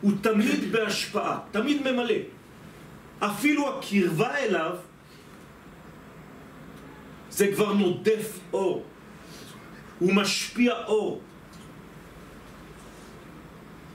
הוא 0.00 0.12
תמיד 0.20 0.72
בהשפעה, 0.72 1.38
תמיד 1.50 1.82
ממלא. 1.82 2.14
אפילו 3.20 3.68
הקרבה 3.68 4.36
אליו 4.36 4.76
זה 7.30 7.52
כבר 7.54 7.72
נודף 7.72 8.38
אור. 8.52 8.84
הוא 9.98 10.12
משפיע 10.12 10.72
אור. 10.86 11.20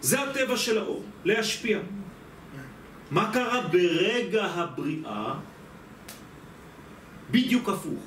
זה 0.01 0.21
הטבע 0.21 0.57
של 0.57 0.77
האור, 0.77 1.03
להשפיע. 1.25 1.79
מה 3.11 3.29
קרה 3.33 3.61
ברגע 3.61 4.45
הבריאה? 4.45 5.33
בדיוק 7.31 7.69
הפוך. 7.69 8.01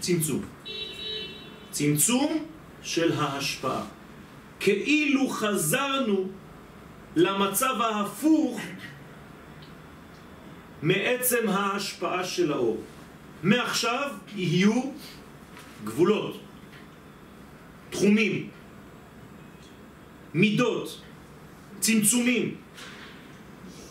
צמצום. 0.00 0.42
צמצום 1.70 2.55
של 2.86 3.12
ההשפעה. 3.12 3.82
כאילו 4.60 5.28
חזרנו 5.28 6.28
למצב 7.16 7.80
ההפוך 7.80 8.60
מעצם 10.82 11.48
ההשפעה 11.48 12.24
של 12.24 12.52
האור. 12.52 12.82
מעכשיו 13.42 14.10
יהיו 14.36 14.82
גבולות, 15.84 16.40
תחומים, 17.90 18.48
מידות, 20.34 21.00
צמצומים. 21.80 22.54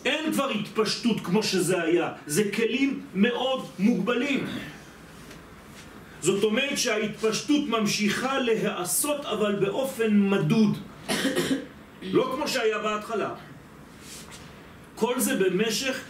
אין 0.04 0.32
כבר 0.32 0.50
התפשטות 0.50 1.20
כמו 1.20 1.42
שזה 1.42 1.82
היה, 1.82 2.12
זה 2.26 2.50
כלים 2.56 3.00
מאוד 3.14 3.66
מוגבלים. 3.78 4.46
זאת 6.26 6.44
אומרת 6.44 6.78
שההתפשטות 6.78 7.68
ממשיכה 7.68 8.38
להיעשות 8.38 9.24
אבל 9.24 9.54
באופן 9.54 10.30
מדוד. 10.30 10.78
לא 12.02 12.32
כמו 12.34 12.48
שהיה 12.48 12.78
בהתחלה. 12.78 13.34
כל 14.94 15.20
זה 15.20 15.36
במשך 15.38 16.00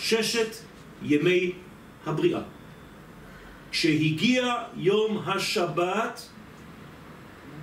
ששת 0.00 0.56
ימי 1.02 1.52
הבריאה. 2.06 2.40
כשהגיע 3.70 4.54
יום 4.76 5.22
השבת, 5.26 6.28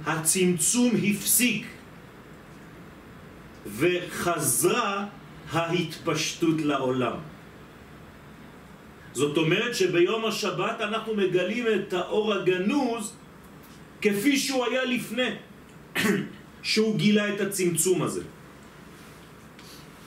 הצמצום 0.05 0.91
הפסיק 1.03 1.67
וחזרה 3.67 5.05
ההתפשטות 5.51 6.61
לעולם. 6.61 7.17
זאת 9.17 9.37
אומרת 9.37 9.75
שביום 9.75 10.25
השבת 10.25 10.81
אנחנו 10.81 11.15
מגלים 11.15 11.65
את 11.75 11.93
האור 11.93 12.33
הגנוז 12.33 13.13
כפי 14.01 14.37
שהוא 14.37 14.65
היה 14.65 14.85
לפני 14.85 15.29
שהוא 16.69 16.97
גילה 16.97 17.33
את 17.33 17.41
הצמצום 17.41 18.01
הזה. 18.01 18.21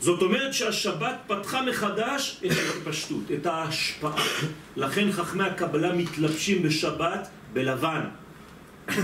זאת 0.00 0.22
אומרת 0.22 0.54
שהשבת 0.54 1.16
פתחה 1.26 1.62
מחדש 1.62 2.40
את 2.46 2.50
ההתפשטות, 2.50 3.24
את 3.34 3.46
ההשפעה. 3.46 4.24
לכן 4.76 5.12
חכמי 5.12 5.44
הקבלה 5.44 5.92
מתלבשים 5.92 6.62
בשבת 6.62 7.28
בלבן. 7.52 8.04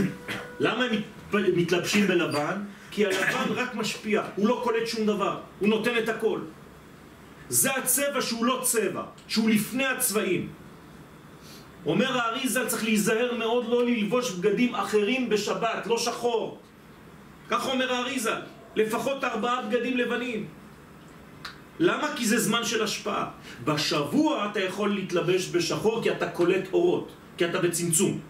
למה 0.65 0.85
הם 0.85 1.01
מתלבשים 1.33 2.07
בלבן? 2.07 2.63
כי 2.91 3.07
הלבן 3.07 3.53
רק 3.55 3.75
משפיע, 3.75 4.23
הוא 4.37 4.49
לא 4.49 4.61
קולט 4.65 4.87
שום 4.87 5.07
דבר, 5.07 5.39
הוא 5.59 5.69
נותן 5.69 5.99
את 5.99 6.09
הכל. 6.09 6.41
זה 7.49 7.75
הצבע 7.75 8.21
שהוא 8.23 8.45
לא 8.45 8.61
צבע, 8.63 9.03
שהוא 9.29 9.51
לפני 9.51 9.87
הצבעים. 9.87 10.49
אומר 11.87 12.19
האריזה 12.19 12.67
צריך 12.67 12.85
להיזהר 12.85 13.35
מאוד 13.39 13.69
לא 13.69 13.87
ללבוש 13.87 14.31
בגדים 14.31 14.75
אחרים 14.75 15.29
בשבת, 15.29 15.87
לא 15.87 15.99
שחור. 15.99 16.59
כך 17.49 17.69
אומר 17.69 17.93
האריזה, 17.93 18.35
לפחות 18.77 19.25
ארבעה 19.25 19.63
בגדים 19.63 19.97
לבנים. 19.97 20.47
למה? 21.79 22.09
כי 22.17 22.27
זה 22.27 22.39
זמן 22.39 22.65
של 22.65 22.83
השפעה. 22.83 23.31
בשבוע 23.65 24.49
אתה 24.51 24.61
יכול 24.61 24.95
להתלבש 24.95 25.49
בשחור 25.49 26.03
כי 26.03 26.11
אתה 26.11 26.29
קולט 26.29 26.73
אורות, 26.73 27.09
כי 27.37 27.45
אתה 27.45 27.59
בצמצום. 27.61 28.21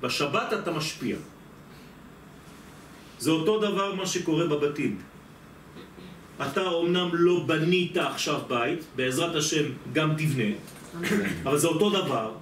בשבת 0.00 0.52
אתה 0.52 0.70
משפיע. 0.70 1.16
זה 3.18 3.30
אותו 3.30 3.60
דבר 3.60 3.94
מה 3.94 4.06
שקורה 4.06 4.46
בבתים. 4.46 5.13
אתה 6.42 6.60
אומנם 6.60 7.08
לא 7.12 7.44
בנית 7.46 7.96
עכשיו 7.96 8.40
בית, 8.48 8.78
בעזרת 8.96 9.34
השם 9.34 9.64
גם 9.92 10.14
תבנה, 10.18 10.50
אבל 11.44 11.58
זה 11.58 11.68
אותו 11.68 11.90
דבר. 11.90 12.34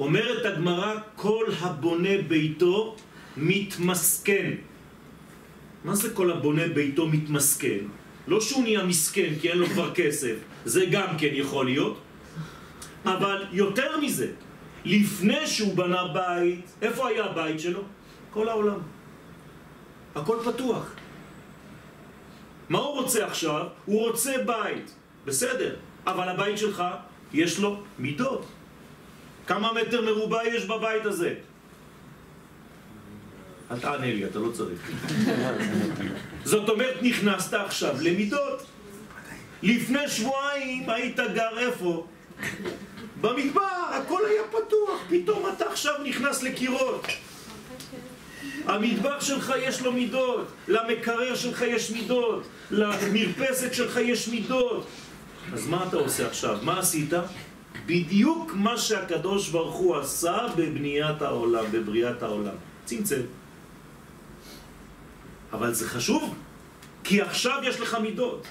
אומרת 0.00 0.46
הגמרא, 0.46 0.94
כל 1.16 1.44
הבונה 1.60 2.22
ביתו 2.28 2.96
מתמסכן. 3.36 4.50
מה 5.84 5.94
זה 5.94 6.14
כל 6.14 6.30
הבונה 6.30 6.68
ביתו 6.68 7.06
מתמסכן? 7.08 7.78
לא 8.28 8.40
שהוא 8.40 8.62
נהיה 8.62 8.84
מסכן 8.84 9.32
כי 9.40 9.50
אין 9.50 9.58
לו 9.58 9.66
כבר 9.66 9.94
כסף, 9.94 10.34
זה 10.64 10.86
גם 10.90 11.18
כן 11.18 11.30
יכול 11.32 11.64
להיות, 11.66 11.98
אבל 13.04 13.44
יותר 13.52 14.00
מזה, 14.00 14.28
לפני 14.84 15.46
שהוא 15.46 15.76
בנה 15.76 16.08
בית, 16.14 16.64
איפה 16.82 17.08
היה 17.08 17.24
הבית 17.24 17.60
שלו? 17.60 17.82
כל 18.30 18.48
העולם. 18.48 18.78
הכל 20.14 20.38
פתוח. 20.44 21.01
מה 22.72 22.78
הוא 22.78 23.00
רוצה 23.02 23.26
עכשיו? 23.26 23.66
הוא 23.84 24.08
רוצה 24.08 24.34
בית, 24.46 24.94
בסדר, 25.24 25.76
אבל 26.06 26.28
הבית 26.28 26.58
שלך 26.58 26.84
יש 27.32 27.58
לו 27.58 27.82
מידות. 27.98 28.46
כמה 29.46 29.72
מטר 29.72 30.00
מרובע 30.00 30.46
יש 30.46 30.64
בבית 30.64 31.06
הזה? 31.06 31.34
אל 33.70 33.78
תענה 33.80 34.06
לי, 34.06 34.24
אתה 34.24 34.38
לא 34.38 34.50
צריך. 34.52 34.90
זאת 36.52 36.68
אומרת, 36.68 37.02
נכנסת 37.02 37.54
עכשיו 37.54 37.94
למידות. 38.00 38.62
לפני 39.62 40.08
שבועיים 40.08 40.90
היית 40.90 41.20
גר 41.34 41.58
איפה? 41.58 42.06
במדבר, 43.20 43.82
הכל 43.90 44.22
היה 44.30 44.42
פתוח, 44.48 45.00
פתאום 45.08 45.48
אתה 45.56 45.64
עכשיו 45.70 45.94
נכנס 46.04 46.42
לקירות. 46.42 47.06
המטבח 48.66 49.20
שלך 49.20 49.52
יש 49.62 49.82
לו 49.82 49.92
מידות, 49.92 50.46
למקרר 50.68 51.34
שלך 51.34 51.62
יש 51.62 51.90
מידות, 51.90 52.42
למרפסת 52.70 53.74
שלך 53.74 53.96
יש 53.96 54.28
מידות. 54.28 54.86
אז 55.52 55.66
מה 55.66 55.84
אתה 55.88 55.96
עושה 55.96 56.26
עכשיו? 56.26 56.58
מה 56.62 56.78
עשית? 56.78 57.12
בדיוק 57.86 58.52
מה 58.54 58.78
שהקדוש 58.78 59.48
ברוך 59.48 59.76
הוא 59.76 59.96
עשה 59.96 60.46
בבניית 60.56 61.22
העולם, 61.22 61.64
בבריאת 61.72 62.22
העולם. 62.22 62.54
צמצם. 62.84 63.20
אבל 65.52 65.74
זה 65.74 65.88
חשוב, 65.88 66.34
כי 67.04 67.20
עכשיו 67.20 67.58
יש 67.62 67.80
לך 67.80 67.94
מידות. 68.02 68.46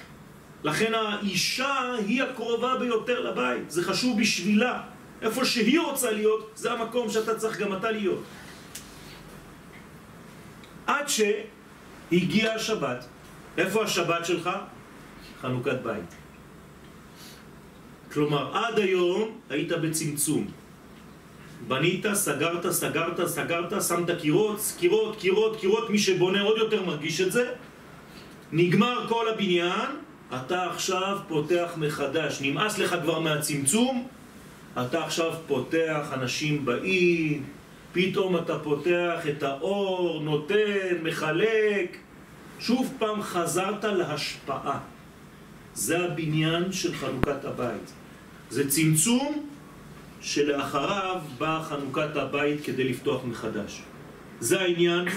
לכן 0.64 0.92
האישה 0.94 1.94
היא 2.06 2.22
הקרובה 2.22 2.76
ביותר 2.76 3.20
לבית, 3.20 3.70
זה 3.70 3.84
חשוב 3.84 4.20
בשבילה. 4.20 4.80
איפה 5.22 5.44
שהיא 5.44 5.80
רוצה 5.80 6.10
להיות, 6.10 6.50
זה 6.54 6.72
המקום 6.72 7.10
שאתה 7.10 7.34
צריך 7.34 7.58
גם 7.60 7.72
אתה 7.72 7.90
להיות. 7.90 8.22
עד 11.20 11.34
שהגיע 12.10 12.52
השבת. 12.52 13.06
איפה 13.58 13.82
השבת 13.82 14.26
שלך? 14.26 14.50
חנוכת 15.42 15.80
בית. 15.82 16.14
כלומר, 18.12 18.56
עד 18.56 18.78
היום 18.78 19.38
היית 19.50 19.72
בצמצום. 19.72 20.46
בנית, 21.68 22.06
סגרת, 22.14 22.70
סגרת, 22.70 23.26
סגרת, 23.26 23.82
שמת 23.82 24.10
קירות, 24.20 24.60
קירות, 24.78 25.16
קירות, 25.20 25.60
קירות, 25.60 25.90
מי 25.90 25.98
שבונה 25.98 26.42
עוד 26.42 26.58
יותר 26.58 26.84
מרגיש 26.84 27.20
את 27.20 27.32
זה. 27.32 27.52
נגמר 28.52 29.06
כל 29.08 29.28
הבניין, 29.28 29.90
אתה 30.36 30.70
עכשיו 30.70 31.18
פותח 31.28 31.70
מחדש. 31.76 32.38
נמאס 32.40 32.78
לך 32.78 32.96
כבר 33.02 33.20
מהצמצום, 33.20 34.08
אתה 34.80 35.04
עכשיו 35.04 35.32
פותח, 35.46 36.10
אנשים 36.12 36.64
באים, 36.64 37.44
פתאום 37.92 38.36
אתה 38.36 38.58
פותח 38.58 39.20
את 39.30 39.42
האור, 39.42 40.20
נותן, 40.22 40.96
מחלק. 41.02 41.96
שוב 42.60 42.94
פעם 42.98 43.22
חזרת 43.22 43.84
להשפעה. 43.84 44.78
זה 45.74 46.04
הבניין 46.04 46.72
של 46.72 46.94
חנוכת 46.94 47.44
הבית. 47.44 47.92
זה 48.50 48.70
צמצום 48.70 49.46
שלאחריו 50.20 51.20
באה 51.38 51.64
חנוכת 51.64 52.16
הבית 52.16 52.64
כדי 52.64 52.84
לפתוח 52.84 53.24
מחדש. 53.24 53.82
זה 54.40 54.60
העניין 54.60 55.08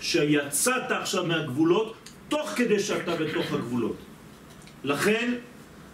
שיצאת 0.00 0.90
עכשיו 0.90 1.26
מהגבולות 1.26 1.94
תוך 2.28 2.48
כדי 2.48 2.78
שאתה 2.78 3.16
בתוך 3.16 3.52
הגבולות. 3.52 3.96
לכן, 4.84 5.34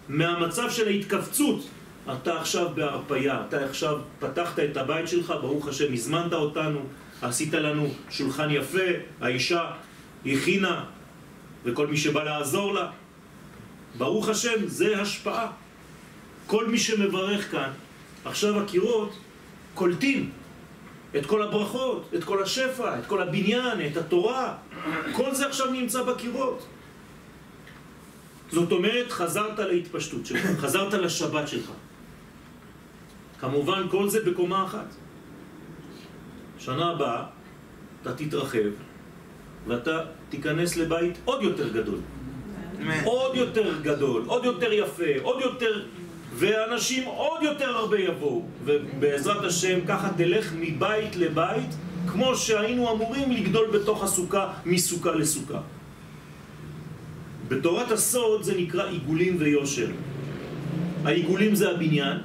מהמצב 0.09 0.69
של 0.69 0.87
ההתכווצות, 0.87 1.69
אתה 2.13 2.39
עכשיו 2.41 2.69
בהרפייה, 2.75 3.43
אתה 3.47 3.65
עכשיו 3.65 3.97
פתחת 4.19 4.59
את 4.59 4.77
הבית 4.77 5.07
שלך, 5.07 5.33
ברוך 5.41 5.67
השם, 5.67 5.93
הזמנת 5.93 6.33
אותנו, 6.33 6.79
עשית 7.21 7.53
לנו 7.53 7.89
שולחן 8.09 8.49
יפה, 8.51 8.87
האישה 9.21 9.71
הכינה, 10.25 10.85
וכל 11.65 11.87
מי 11.87 11.97
שבא 11.97 12.23
לעזור 12.23 12.73
לה. 12.73 12.91
ברוך 13.97 14.29
השם, 14.29 14.67
זה 14.67 15.01
השפעה. 15.01 15.51
כל 16.47 16.67
מי 16.67 16.77
שמברך 16.77 17.51
כאן, 17.51 17.69
עכשיו 18.25 18.59
הקירות 18.59 19.17
קולטים 19.73 20.31
את 21.17 21.25
כל 21.25 21.41
הברכות, 21.41 22.11
את 22.15 22.23
כל 22.23 22.43
השפע, 22.43 22.99
את 22.99 23.05
כל 23.05 23.21
הבניין, 23.21 23.85
את 23.91 23.97
התורה. 23.97 24.55
כל 25.11 25.35
זה 25.35 25.47
עכשיו 25.47 25.71
נמצא 25.71 26.03
בקירות. 26.03 26.67
זאת 28.51 28.71
אומרת, 28.71 29.11
חזרת 29.11 29.59
להתפשטות 29.59 30.25
שלך, 30.25 30.45
חזרת 30.61 30.93
לשבת 30.93 31.47
שלך. 31.47 31.71
כמובן, 33.41 33.87
כל 33.91 34.09
זה 34.09 34.19
בקומה 34.25 34.63
אחת. 34.63 34.95
שנה 36.59 36.91
הבאה 36.91 37.23
אתה 38.01 38.13
תתרחב 38.13 38.69
ואתה 39.67 39.99
תיכנס 40.29 40.77
לבית 40.77 41.17
עוד 41.25 41.43
יותר 41.43 41.69
גדול. 41.73 41.99
עוד 43.03 43.35
יותר 43.35 43.81
גדול, 43.81 44.23
עוד 44.27 44.45
יותר 44.45 44.73
יפה, 44.73 45.11
עוד 45.21 45.41
יותר... 45.41 45.85
ואנשים 46.35 47.03
עוד 47.05 47.41
יותר 47.43 47.69
הרבה 47.69 47.99
יבואו. 47.99 48.45
ובעזרת 48.65 49.43
השם 49.43 49.79
ככה 49.87 50.09
תלך 50.17 50.53
מבית 50.59 51.15
לבית, 51.15 51.75
כמו 52.07 52.35
שהיינו 52.35 52.91
אמורים 52.91 53.31
לגדול 53.31 53.67
בתוך 53.73 54.03
הסוכה, 54.03 54.53
מסוכה 54.65 55.11
לסוכה. 55.11 55.59
בתורת 57.47 57.91
הסוד 57.91 58.43
זה 58.43 58.53
נקרא 58.57 58.89
עיגולים 58.89 59.35
ויושר. 59.39 59.87
העיגולים 61.05 61.55
זה 61.55 61.71
הבניין 61.71 62.17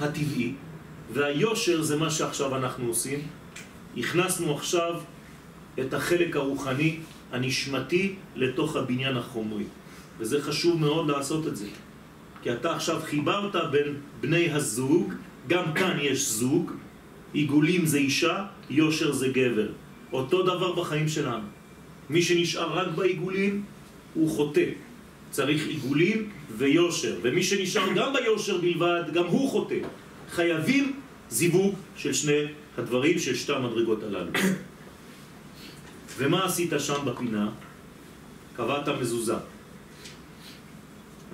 הטבעי, 0.00 0.52
והיושר 1.12 1.82
זה 1.82 1.96
מה 1.96 2.10
שעכשיו 2.10 2.56
אנחנו 2.56 2.86
עושים. 2.86 3.20
הכנסנו 3.96 4.54
עכשיו 4.54 5.00
את 5.80 5.94
החלק 5.94 6.36
הרוחני, 6.36 6.98
הנשמתי, 7.32 8.14
לתוך 8.36 8.76
הבניין 8.76 9.16
החומרי. 9.16 9.64
וזה 10.18 10.42
חשוב 10.42 10.80
מאוד 10.80 11.10
לעשות 11.10 11.46
את 11.46 11.56
זה. 11.56 11.66
כי 12.42 12.52
אתה 12.52 12.76
עכשיו 12.76 13.00
חיברת 13.04 13.70
בין 13.70 13.94
בני 14.20 14.52
הזוג, 14.52 15.12
גם 15.48 15.72
כאן 15.74 15.96
יש 16.00 16.28
זוג, 16.28 16.72
עיגולים 17.32 17.86
זה 17.86 17.98
אישה, 17.98 18.44
יושר 18.70 19.12
זה 19.12 19.28
גבר. 19.28 19.68
אותו 20.12 20.42
דבר 20.42 20.72
בחיים 20.72 21.08
שלנו. 21.08 21.46
מי 22.10 22.22
שנשאר 22.22 22.72
רק 22.72 22.88
בעיגולים 22.94 23.62
הוא 24.14 24.30
חוטא. 24.30 24.85
צריך 25.36 25.66
עיגולים 25.66 26.30
ויושר, 26.56 27.18
ומי 27.22 27.42
שנשאר 27.42 27.92
גם 27.96 28.12
ביושר 28.12 28.58
בלבד, 28.58 29.02
גם 29.12 29.26
הוא 29.26 29.50
חוטא. 29.50 29.78
חייבים 30.30 31.00
זיווג 31.30 31.74
של 31.96 32.12
שני 32.12 32.42
הדברים, 32.78 33.18
של 33.18 33.34
שתי 33.36 33.52
המדרגות 33.52 34.02
הללו. 34.02 34.32
ומה 36.18 36.44
עשית 36.44 36.72
שם 36.78 37.04
בפינה? 37.04 37.50
קבעת 38.56 38.88
מזוזה. 38.88 39.34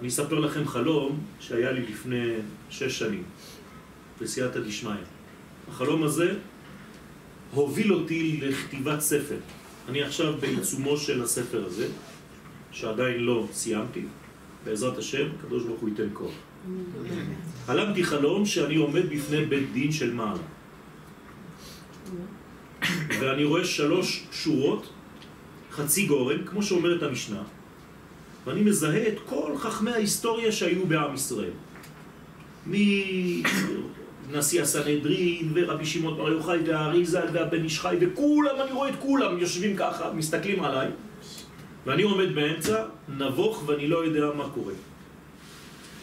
אני 0.01 0.09
אספר 0.09 0.39
לכם 0.39 0.69
חלום 0.69 1.21
שהיה 1.41 1.73
לי 1.73 1.83
לפני 1.83 2.27
שש 2.71 2.99
שנים, 2.99 3.23
בסייעתא 4.21 4.61
דשמיא. 4.61 5.07
החלום 5.71 6.03
הזה 6.03 6.35
הוביל 7.55 7.93
אותי 7.93 8.41
לכתיבת 8.43 9.01
ספר. 9.01 9.39
אני 9.89 10.03
עכשיו 10.03 10.35
בעיצומו 10.41 10.97
של 10.97 11.23
הספר 11.23 11.65
הזה, 11.67 11.87
שעדיין 12.73 13.21
לא 13.21 13.47
סיימתי, 13.53 14.03
בעזרת 14.65 14.99
השם, 14.99 15.27
הקדוש 15.39 15.65
ברוך 15.65 15.81
הוא 15.81 15.89
ייתן 15.89 16.09
כוח. 16.13 16.33
חלמתי 17.67 18.05
חלום 18.05 18.47
שאני 18.47 18.77
עומד 18.77 19.11
בפני 19.11 19.45
בית 19.45 19.73
דין 19.73 19.93
של 19.93 20.15
מעלה. 20.15 20.39
ואני 23.21 23.45
רואה 23.45 23.65
שלוש 23.65 24.27
שורות, 24.33 24.91
חצי 25.71 26.07
גורן, 26.07 26.45
כמו 26.47 26.63
שאומרת 26.63 27.03
המשנה, 27.03 27.43
ואני 28.47 28.63
מזהה 28.63 29.09
את 29.09 29.15
כל 29.27 29.53
חכמי 29.59 29.91
ההיסטוריה 29.91 30.53
שהיו 30.53 30.87
בעם 30.87 31.15
ישראל. 31.15 31.51
מנשיא 34.31 34.63
הסנהדרין, 34.63 35.53
ורבי 35.55 35.87
שמעון 35.87 36.17
בר 36.17 36.29
יוחאי, 36.29 36.59
והאריזה, 36.67 37.21
והבן 37.33 37.65
איש 37.65 37.81
חי, 37.81 37.97
וכולם, 38.01 38.55
אני 38.61 38.73
רואה 38.73 38.89
את 38.89 38.95
כולם 39.01 39.39
יושבים 39.39 39.77
ככה, 39.77 40.13
מסתכלים 40.13 40.65
עליי, 40.65 40.89
ואני 41.87 42.03
עומד 42.03 42.35
באמצע, 42.35 42.85
נבוך, 43.09 43.63
ואני 43.67 43.89
לא 43.89 44.05
יודע 44.05 44.27
מה 44.37 44.49
קורה. 44.55 44.75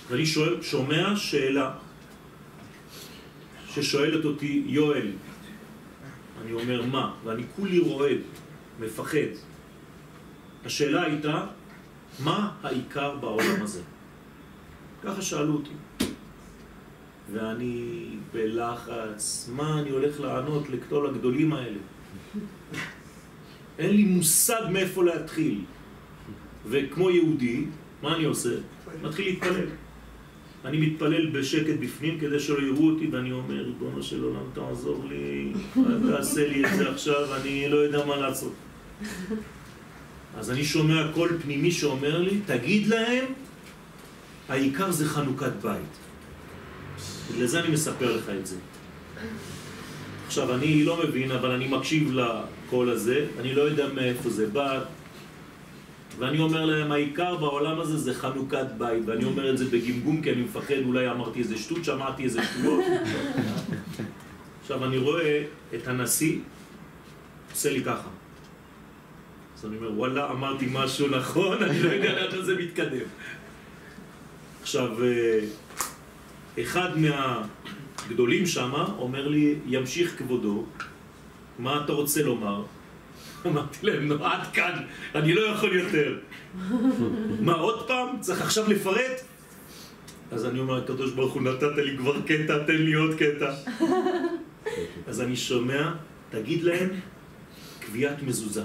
ואני 0.09 0.25
שואל, 0.25 0.61
שומע 0.61 1.15
שאלה 1.15 1.73
ששואלת 3.69 4.25
אותי 4.25 4.63
יואל, 4.65 5.11
אני 6.41 6.53
אומר 6.53 6.85
מה? 6.85 7.13
ואני 7.23 7.43
כולי 7.55 7.79
רועד, 7.79 8.17
מפחד. 8.79 9.31
השאלה 10.65 11.03
הייתה, 11.03 11.45
מה 12.23 12.51
העיקר 12.63 13.15
בעולם 13.15 13.61
הזה? 13.61 13.81
ככה 15.03 15.21
שאלו 15.21 15.53
אותי. 15.53 16.05
ואני 17.31 18.05
בלחץ, 18.33 19.49
מה 19.55 19.79
אני 19.79 19.89
הולך 19.89 20.19
לענות 20.19 20.69
לקטול 20.69 21.07
הגדולים 21.07 21.53
האלה? 21.53 21.79
אין 23.79 23.95
לי 23.95 24.03
מושג 24.03 24.61
מאיפה 24.71 25.03
להתחיל. 25.03 25.61
וכמו 26.65 27.09
יהודי, 27.09 27.65
מה 28.01 28.15
אני 28.15 28.23
עושה? 28.23 28.49
מתחיל 29.03 29.25
להתפלל. 29.25 29.65
אני 30.65 30.77
מתפלל 30.77 31.29
בשקט 31.29 31.79
בפנים 31.79 32.19
כדי 32.19 32.39
שלא 32.39 32.61
יראו 32.61 32.89
אותי, 32.89 33.07
ואני 33.07 33.31
אומר, 33.31 33.63
ריבונו 33.63 34.03
של 34.03 34.23
עולם, 34.23 34.43
תעזור 34.53 35.05
לי, 35.09 35.53
תעשה 36.09 36.47
לי 36.47 36.65
את 36.65 36.77
זה 36.77 36.89
עכשיו, 36.91 37.35
אני 37.35 37.69
לא 37.69 37.77
יודע 37.77 38.05
מה 38.05 38.15
לעשות. 38.15 38.53
אז 40.37 40.51
אני 40.51 40.65
שומע 40.65 41.11
קול 41.13 41.37
פנימי 41.41 41.71
שאומר 41.71 42.21
לי, 42.21 42.39
תגיד 42.45 42.87
להם, 42.87 43.25
העיקר 44.49 44.91
זה 44.91 45.05
חנוכת 45.05 45.51
בית. 45.61 45.93
בגלל 47.33 47.47
זה 47.47 47.59
אני 47.59 47.73
מספר 47.73 48.15
לך 48.15 48.29
את 48.39 48.47
זה. 48.47 48.55
עכשיו, 50.29 50.55
אני 50.55 50.83
לא 50.83 50.97
מבין, 51.03 51.31
אבל 51.31 51.51
אני 51.51 51.67
מקשיב 51.67 52.11
לקול 52.13 52.89
הזה, 52.89 53.25
אני 53.39 53.55
לא 53.55 53.61
יודע 53.61 53.87
מאיפה 53.93 54.29
זה 54.29 54.47
בא, 54.47 54.79
ואני 56.19 56.39
אומר 56.39 56.65
להם, 56.65 56.91
העיקר 56.91 57.35
בעולם 57.35 57.79
הזה 57.79 57.97
זה 57.97 58.13
חנוכת 58.13 58.65
בית, 58.77 59.03
ואני 59.05 59.23
אומר 59.25 59.49
את 59.49 59.57
זה 59.57 59.65
בגמגום 59.65 60.21
כי 60.21 60.31
אני 60.31 60.41
מפחד, 60.41 60.85
אולי 60.85 61.11
אמרתי 61.11 61.39
איזה 61.39 61.57
שטות, 61.57 61.85
שמעתי 61.85 62.23
איזה 62.23 62.41
שטויות. 62.43 62.83
עכשיו 64.61 64.85
אני 64.85 64.97
רואה 64.97 65.43
את 65.75 65.87
הנשיא, 65.87 66.37
עושה 67.51 67.71
לי 67.71 67.83
ככה. 67.83 68.09
אז 69.57 69.65
אני 69.65 69.77
אומר, 69.77 69.93
וואלה, 69.93 70.31
אמרתי 70.31 70.67
משהו 70.71 71.07
נכון, 71.07 71.63
אני 71.63 71.83
לא 71.83 71.89
יודע 71.89 72.13
לאן 72.13 72.41
זה 72.41 72.55
מתקדם. 72.55 73.07
עכשיו, 74.61 75.03
אה, 75.03 75.39
אחד 76.61 76.89
מהגדולים 78.09 78.45
שם 78.45 78.73
אומר 78.97 79.27
לי, 79.27 79.55
ימשיך 79.65 80.17
כבודו, 80.17 80.65
מה 81.59 81.83
אתה 81.85 81.93
רוצה 81.93 82.23
לומר? 82.23 82.63
אמרתי 83.45 83.77
להם, 83.85 84.07
נו, 84.07 84.25
עד 84.25 84.47
כאן, 84.53 84.73
אני 85.15 85.33
לא 85.33 85.41
יכול 85.41 85.75
יותר. 85.75 86.19
מה, 87.45 87.53
עוד 87.53 87.87
פעם? 87.87 88.19
צריך 88.19 88.41
עכשיו 88.41 88.69
לפרט? 88.69 89.21
אז 90.31 90.45
אני 90.45 90.59
אומר, 90.59 90.83
הקדוש 90.83 91.11
ברוך 91.11 91.33
הוא, 91.33 91.41
נתת 91.41 91.77
לי 91.77 91.97
כבר 91.97 92.21
קטע, 92.21 92.65
תן 92.65 92.81
לי 92.81 92.93
עוד 92.93 93.13
קטע. 93.15 93.53
אז 95.09 95.21
אני 95.21 95.35
שומע, 95.35 95.93
תגיד 96.29 96.63
להם, 96.63 96.89
קביעת 97.79 98.23
מזוזה. 98.23 98.63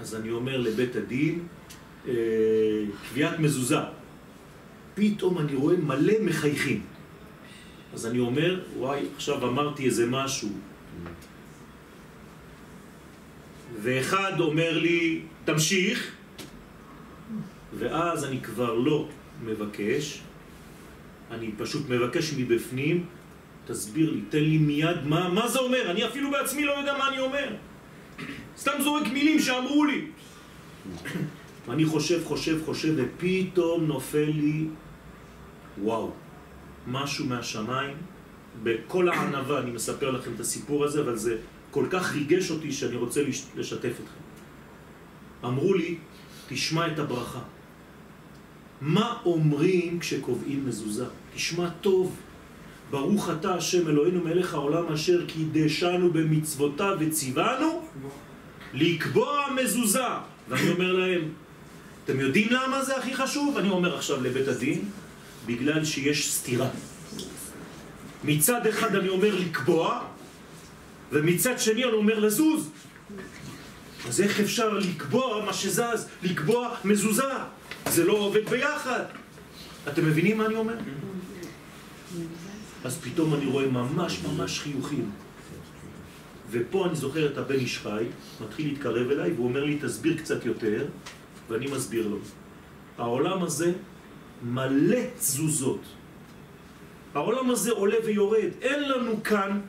אז 0.00 0.14
אני 0.14 0.30
אומר 0.30 0.56
לבית 0.56 0.96
הדין, 0.96 1.46
אה, 2.08 2.14
קביעת 3.10 3.38
מזוזה. 3.38 3.78
פתאום 4.94 5.38
אני 5.38 5.54
רואה 5.54 5.76
מלא 5.76 6.14
מחייכים. 6.22 6.97
אז 7.94 8.06
אני 8.06 8.18
אומר, 8.18 8.60
וואי, 8.76 9.00
עכשיו 9.16 9.48
אמרתי 9.48 9.86
איזה 9.86 10.06
משהו. 10.06 10.48
ואחד 13.82 14.40
אומר 14.40 14.78
לי, 14.78 15.20
תמשיך, 15.44 16.12
ואז 17.78 18.24
אני 18.24 18.40
כבר 18.40 18.74
לא 18.74 19.08
מבקש, 19.44 20.20
אני 21.30 21.50
פשוט 21.58 21.88
מבקש 21.88 22.32
מבפנים, 22.32 23.04
תסביר 23.66 24.10
לי, 24.10 24.20
תן 24.28 24.38
לי 24.38 24.58
מיד 24.58 25.04
מה, 25.04 25.28
מה 25.28 25.48
זה 25.48 25.58
אומר, 25.58 25.90
אני 25.90 26.06
אפילו 26.06 26.30
בעצמי 26.30 26.64
לא 26.64 26.72
יודע 26.72 26.98
מה 26.98 27.08
אני 27.08 27.18
אומר. 27.18 27.48
סתם 28.58 28.72
זורק 28.80 29.06
מילים 29.12 29.38
שאמרו 29.40 29.84
לי. 29.84 30.06
ואני 31.68 31.84
חושב, 31.84 32.24
חושב, 32.24 32.64
חושב, 32.64 32.94
ופתאום 32.96 33.86
נופל 33.86 34.30
לי, 34.34 34.64
וואו, 35.82 36.12
משהו 36.90 37.26
מהשמיים, 37.26 37.96
בכל 38.62 39.08
הענבה 39.08 39.60
אני 39.60 39.70
מספר 39.70 40.10
לכם 40.10 40.30
את 40.34 40.40
הסיפור 40.40 40.84
הזה, 40.84 41.00
אבל 41.00 41.16
זה 41.16 41.36
כל 41.70 41.86
כך 41.90 42.14
ריגש 42.14 42.50
אותי 42.50 42.72
שאני 42.72 42.96
רוצה 42.96 43.22
לשתף 43.56 43.90
אתכם. 43.90 44.20
אמרו 45.44 45.74
לי, 45.74 45.98
תשמע 46.48 46.86
את 46.86 46.98
הברכה. 46.98 47.40
מה 48.80 49.14
אומרים 49.24 49.98
כשקובעים 49.98 50.66
מזוזה? 50.66 51.04
תשמע 51.34 51.68
טוב. 51.80 52.16
ברוך 52.90 53.30
אתה 53.30 53.54
השם 53.54 53.88
אלוהינו 53.88 54.24
מלך 54.24 54.54
העולם 54.54 54.92
אשר 54.92 55.26
קידשנו 55.26 56.12
במצוותיו 56.12 56.96
וציוונו 57.00 57.84
לקבוע 58.74 59.46
מזוזה. 59.56 60.08
ואני 60.48 60.70
אומר 60.70 60.92
להם, 60.92 61.28
אתם 62.04 62.20
יודעים 62.20 62.48
למה 62.50 62.84
זה 62.84 62.96
הכי 62.96 63.16
חשוב? 63.16 63.58
אני 63.58 63.68
אומר 63.68 63.96
עכשיו 63.96 64.22
לבית 64.22 64.48
הדין, 64.48 64.84
בגלל 65.48 65.84
שיש 65.84 66.32
סתירה. 66.32 66.68
מצד 68.24 68.66
אחד 68.66 68.94
אני 68.94 69.08
אומר 69.08 69.34
לקבוע, 69.34 70.04
ומצד 71.12 71.58
שני 71.58 71.84
אני 71.84 71.92
אומר 71.92 72.18
לזוז. 72.18 72.70
אז 74.08 74.20
איך 74.20 74.40
אפשר 74.40 74.72
לקבוע 74.72 75.44
מה 75.44 75.52
שזז, 75.52 76.08
לקבוע 76.22 76.74
מזוזה? 76.84 77.32
זה 77.88 78.04
לא 78.04 78.12
עובד 78.12 78.48
ביחד. 78.50 79.04
אתם 79.88 80.06
מבינים 80.06 80.38
מה 80.38 80.46
אני 80.46 80.54
אומר? 80.54 80.76
אז 82.84 82.98
פתאום 82.98 83.34
אני 83.34 83.46
רואה 83.46 83.66
ממש 83.66 84.18
ממש 84.28 84.60
חיוכים. 84.60 85.10
ופה 86.50 86.86
אני 86.86 86.96
זוכר 86.96 87.32
את 87.32 87.38
הבן 87.38 87.54
איש 87.54 87.78
חי, 87.78 88.04
מתחיל 88.40 88.66
להתקרב 88.68 89.10
אליי, 89.10 89.32
והוא 89.32 89.48
אומר 89.48 89.64
לי, 89.64 89.78
תסביר 89.82 90.16
קצת 90.16 90.44
יותר, 90.44 90.86
ואני 91.48 91.66
מסביר 91.66 92.08
לו. 92.08 92.18
העולם 92.98 93.42
הזה 93.42 93.72
מלא 94.42 94.98
תזוזות. 95.18 95.82
העולם 97.14 97.50
הזה 97.50 97.70
עולה 97.72 97.96
ויורד. 98.06 98.50
אין 98.62 98.88
לנו 98.88 99.22
כאן 99.22 99.60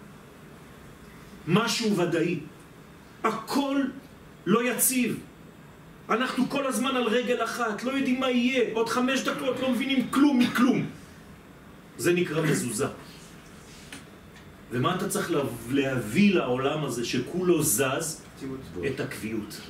משהו 1.47 1.97
ודאי. 1.97 2.39
הכל 3.23 3.81
לא 4.45 4.71
יציב. 4.71 5.19
אנחנו 6.09 6.49
כל 6.49 6.67
הזמן 6.67 6.95
על 6.95 7.03
רגל 7.03 7.43
אחת, 7.43 7.83
לא 7.83 7.91
יודעים 7.91 8.19
מה 8.19 8.29
יהיה. 8.29 8.73
עוד 8.73 8.89
חמש 8.89 9.21
דקות 9.21 9.59
לא 9.59 9.71
מבינים 9.71 10.07
כלום 10.11 10.39
מכלום. 10.39 10.85
זה 11.97 12.13
נקרא 12.13 12.41
מזוזה. 12.41 12.87
ומה 14.71 14.95
אתה 14.95 15.09
צריך 15.09 15.31
להביא 15.69 16.35
לעולם 16.35 16.85
הזה 16.85 17.05
שכולו 17.05 17.63
זז? 17.63 18.21
את 18.87 18.99
הקביעות. 18.99 19.61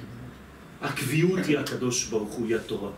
הקביעות 0.81 1.45
היא 1.45 1.59
הקדוש 1.59 2.05
ברוך 2.05 2.31
הוא, 2.31 2.47
היא 2.47 2.55
התורה. 2.55 2.91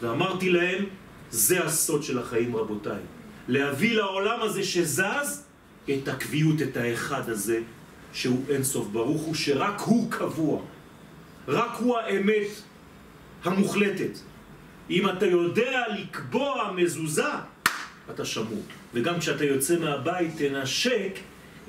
ואמרתי 0.00 0.50
להם, 0.50 0.84
זה 1.30 1.64
הסוד 1.64 2.02
של 2.02 2.18
החיים 2.18 2.56
רבותיי. 2.56 3.00
להביא 3.48 3.94
לעולם 3.94 4.42
הזה 4.42 4.62
שזז 4.64 5.44
את 5.84 6.08
הקביעות, 6.08 6.62
את 6.62 6.76
האחד 6.76 7.28
הזה, 7.28 7.60
שהוא 8.12 8.44
אין 8.48 8.64
סוף 8.64 8.86
ברוך 8.86 9.22
הוא, 9.22 9.34
שרק 9.34 9.80
הוא 9.80 10.10
קבוע. 10.10 10.62
רק 11.48 11.76
הוא 11.78 11.98
האמת 11.98 12.48
המוחלטת. 13.44 14.18
אם 14.90 15.08
אתה 15.08 15.26
יודע 15.26 15.82
לקבוע 15.98 16.72
מזוזה, 16.76 17.32
אתה 18.10 18.24
שמור. 18.24 18.62
וגם 18.94 19.18
כשאתה 19.18 19.44
יוצא 19.44 19.78
מהבית 19.78 20.36
תנשק 20.36 21.18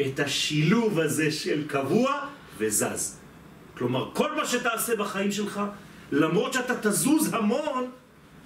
את 0.02 0.20
השילוב 0.20 1.00
הזה 1.00 1.32
של 1.32 1.68
קבוע 1.68 2.28
וזז. 2.58 3.18
כלומר, 3.78 4.10
כל 4.14 4.36
מה 4.36 4.46
שתעשה 4.46 4.96
בחיים 4.96 5.32
שלך, 5.32 5.62
למרות 6.12 6.54
שאתה 6.54 6.90
תזוז 6.90 7.34
המון, 7.34 7.92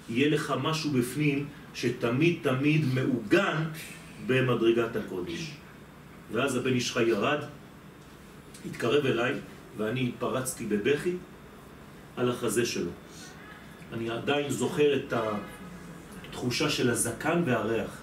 יהיה 0.08 0.30
לך 0.30 0.54
משהו 0.62 0.90
בפנים 0.90 1.46
שתמיד 1.74 2.38
תמיד 2.42 2.84
מעוגן 2.94 3.64
במדרגת 4.26 4.96
הקודש. 4.96 5.50
ואז 6.32 6.56
הבן 6.56 6.72
איש 6.72 6.92
חי 6.92 7.02
ירד, 7.02 7.38
התקרב 8.66 9.06
אליי, 9.06 9.34
ואני 9.76 10.08
התפרצתי 10.08 10.66
בבכי 10.66 11.12
על 12.16 12.30
החזה 12.30 12.66
שלו. 12.66 12.90
אני 13.92 14.10
עדיין 14.10 14.50
זוכר 14.50 14.96
את 14.96 15.12
התחושה 16.30 16.70
של 16.70 16.90
הזקן 16.90 17.42
והריח. 17.46 18.00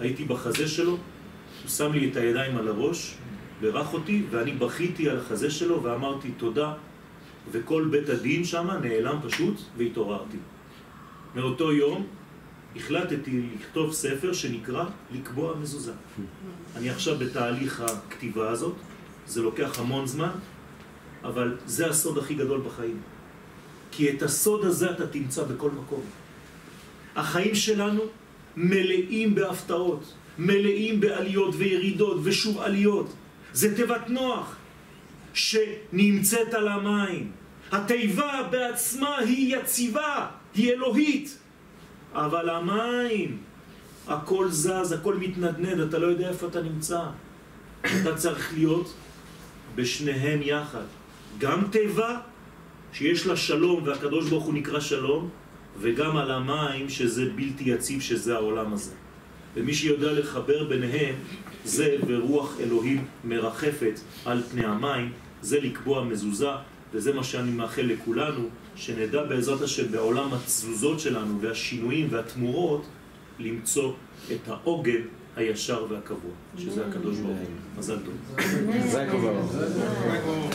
הייתי 0.00 0.24
בחזה 0.24 0.68
שלו, 0.68 0.90
הוא 0.90 1.70
שם 1.70 1.92
לי 1.92 2.10
את 2.10 2.16
הידיים 2.16 2.56
על 2.56 2.68
הראש, 2.68 3.14
ברך 3.60 3.92
אותי, 3.92 4.24
ואני 4.30 4.52
בכיתי 4.52 5.10
על 5.10 5.18
החזה 5.18 5.50
שלו 5.50 5.82
ואמרתי 5.82 6.30
תודה, 6.30 6.72
וכל 7.50 7.88
בית 7.90 8.08
הדין 8.08 8.44
שם 8.44 8.70
נעלם 8.82 9.18
פשוט, 9.28 9.54
והתעוררתי. 9.76 10.36
מאותו 11.34 11.72
יום 11.72 12.06
החלטתי 12.76 13.42
לכתוב 13.54 13.92
ספר 13.92 14.32
שנקרא 14.32 14.84
לקבוע 15.12 15.56
מזוזה. 15.56 15.92
אני 16.76 16.90
עכשיו 16.90 17.18
בתהליך 17.18 17.80
הכתיבה 17.80 18.50
הזאת, 18.50 18.74
זה 19.26 19.42
לוקח 19.42 19.78
המון 19.78 20.06
זמן, 20.06 20.30
אבל 21.24 21.56
זה 21.66 21.90
הסוד 21.90 22.18
הכי 22.18 22.34
גדול 22.34 22.60
בחיים. 22.60 23.00
כי 23.90 24.10
את 24.10 24.22
הסוד 24.22 24.64
הזה 24.64 24.90
אתה 24.90 25.06
תמצא 25.06 25.44
בכל 25.44 25.70
מקום. 25.70 26.02
החיים 27.16 27.54
שלנו 27.54 28.02
מלאים 28.56 29.34
בהפתעות, 29.34 30.14
מלאים 30.38 31.00
בעליות 31.00 31.54
וירידות 31.58 32.20
ושוב 32.22 32.58
עליות. 32.58 33.12
זה 33.52 33.76
תיבת 33.76 34.08
נוח 34.08 34.56
שנמצאת 35.34 36.54
על 36.54 36.68
המים. 36.68 37.30
התיבה 37.72 38.48
בעצמה 38.50 39.18
היא 39.18 39.56
יציבה, 39.56 40.26
היא 40.54 40.72
אלוהית. 40.72 41.38
אבל 42.12 42.50
המים, 42.50 43.38
הכל 44.08 44.48
זז, 44.50 44.92
הכל 44.92 45.16
מתנדנד, 45.16 45.80
אתה 45.80 45.98
לא 45.98 46.06
יודע 46.06 46.28
איפה 46.28 46.46
אתה 46.46 46.62
נמצא. 46.62 47.00
אתה 47.80 48.16
צריך 48.16 48.54
להיות 48.54 48.94
בשניהם 49.74 50.40
יחד. 50.42 50.84
גם 51.38 51.64
תיבה 51.70 52.20
שיש 52.92 53.26
לה 53.26 53.36
שלום 53.36 53.82
והקדוש 53.84 54.28
ברוך 54.28 54.44
הוא 54.44 54.54
נקרא 54.54 54.80
שלום, 54.80 55.28
וגם 55.80 56.16
על 56.16 56.30
המים 56.30 56.88
שזה 56.88 57.24
בלתי 57.34 57.64
יציב, 57.70 58.00
שזה 58.00 58.34
העולם 58.34 58.72
הזה. 58.72 58.92
ומי 59.54 59.74
שיודע 59.74 60.12
לחבר 60.12 60.64
ביניהם, 60.64 61.14
זה 61.64 61.96
ברוח 62.06 62.60
אלוהים 62.60 63.04
מרחפת 63.24 64.00
על 64.24 64.42
פני 64.50 64.64
המים, 64.66 65.12
זה 65.42 65.60
לקבוע 65.60 66.04
מזוזה, 66.04 66.50
וזה 66.92 67.12
מה 67.12 67.24
שאני 67.24 67.50
מאחל 67.50 67.82
לכולנו, 67.82 68.48
שנדע 68.76 69.24
בעזרת 69.24 69.60
השם 69.60 69.92
בעולם 69.92 70.34
התזוזות 70.34 71.00
שלנו 71.00 71.40
והשינויים 71.40 72.08
והתמורות, 72.10 72.86
למצוא 73.38 73.92
את 74.32 74.48
העוגן 74.48 75.02
הישר 75.36 75.86
והקבוע, 75.88 76.30
שזה 76.58 76.86
הקדוש 76.86 77.16
ברוך 77.16 77.38
הוא. 77.38 77.78
מזל 77.78 77.98
טוב. 77.98 78.14
מזל 78.68 79.06
טוב. 79.10 80.50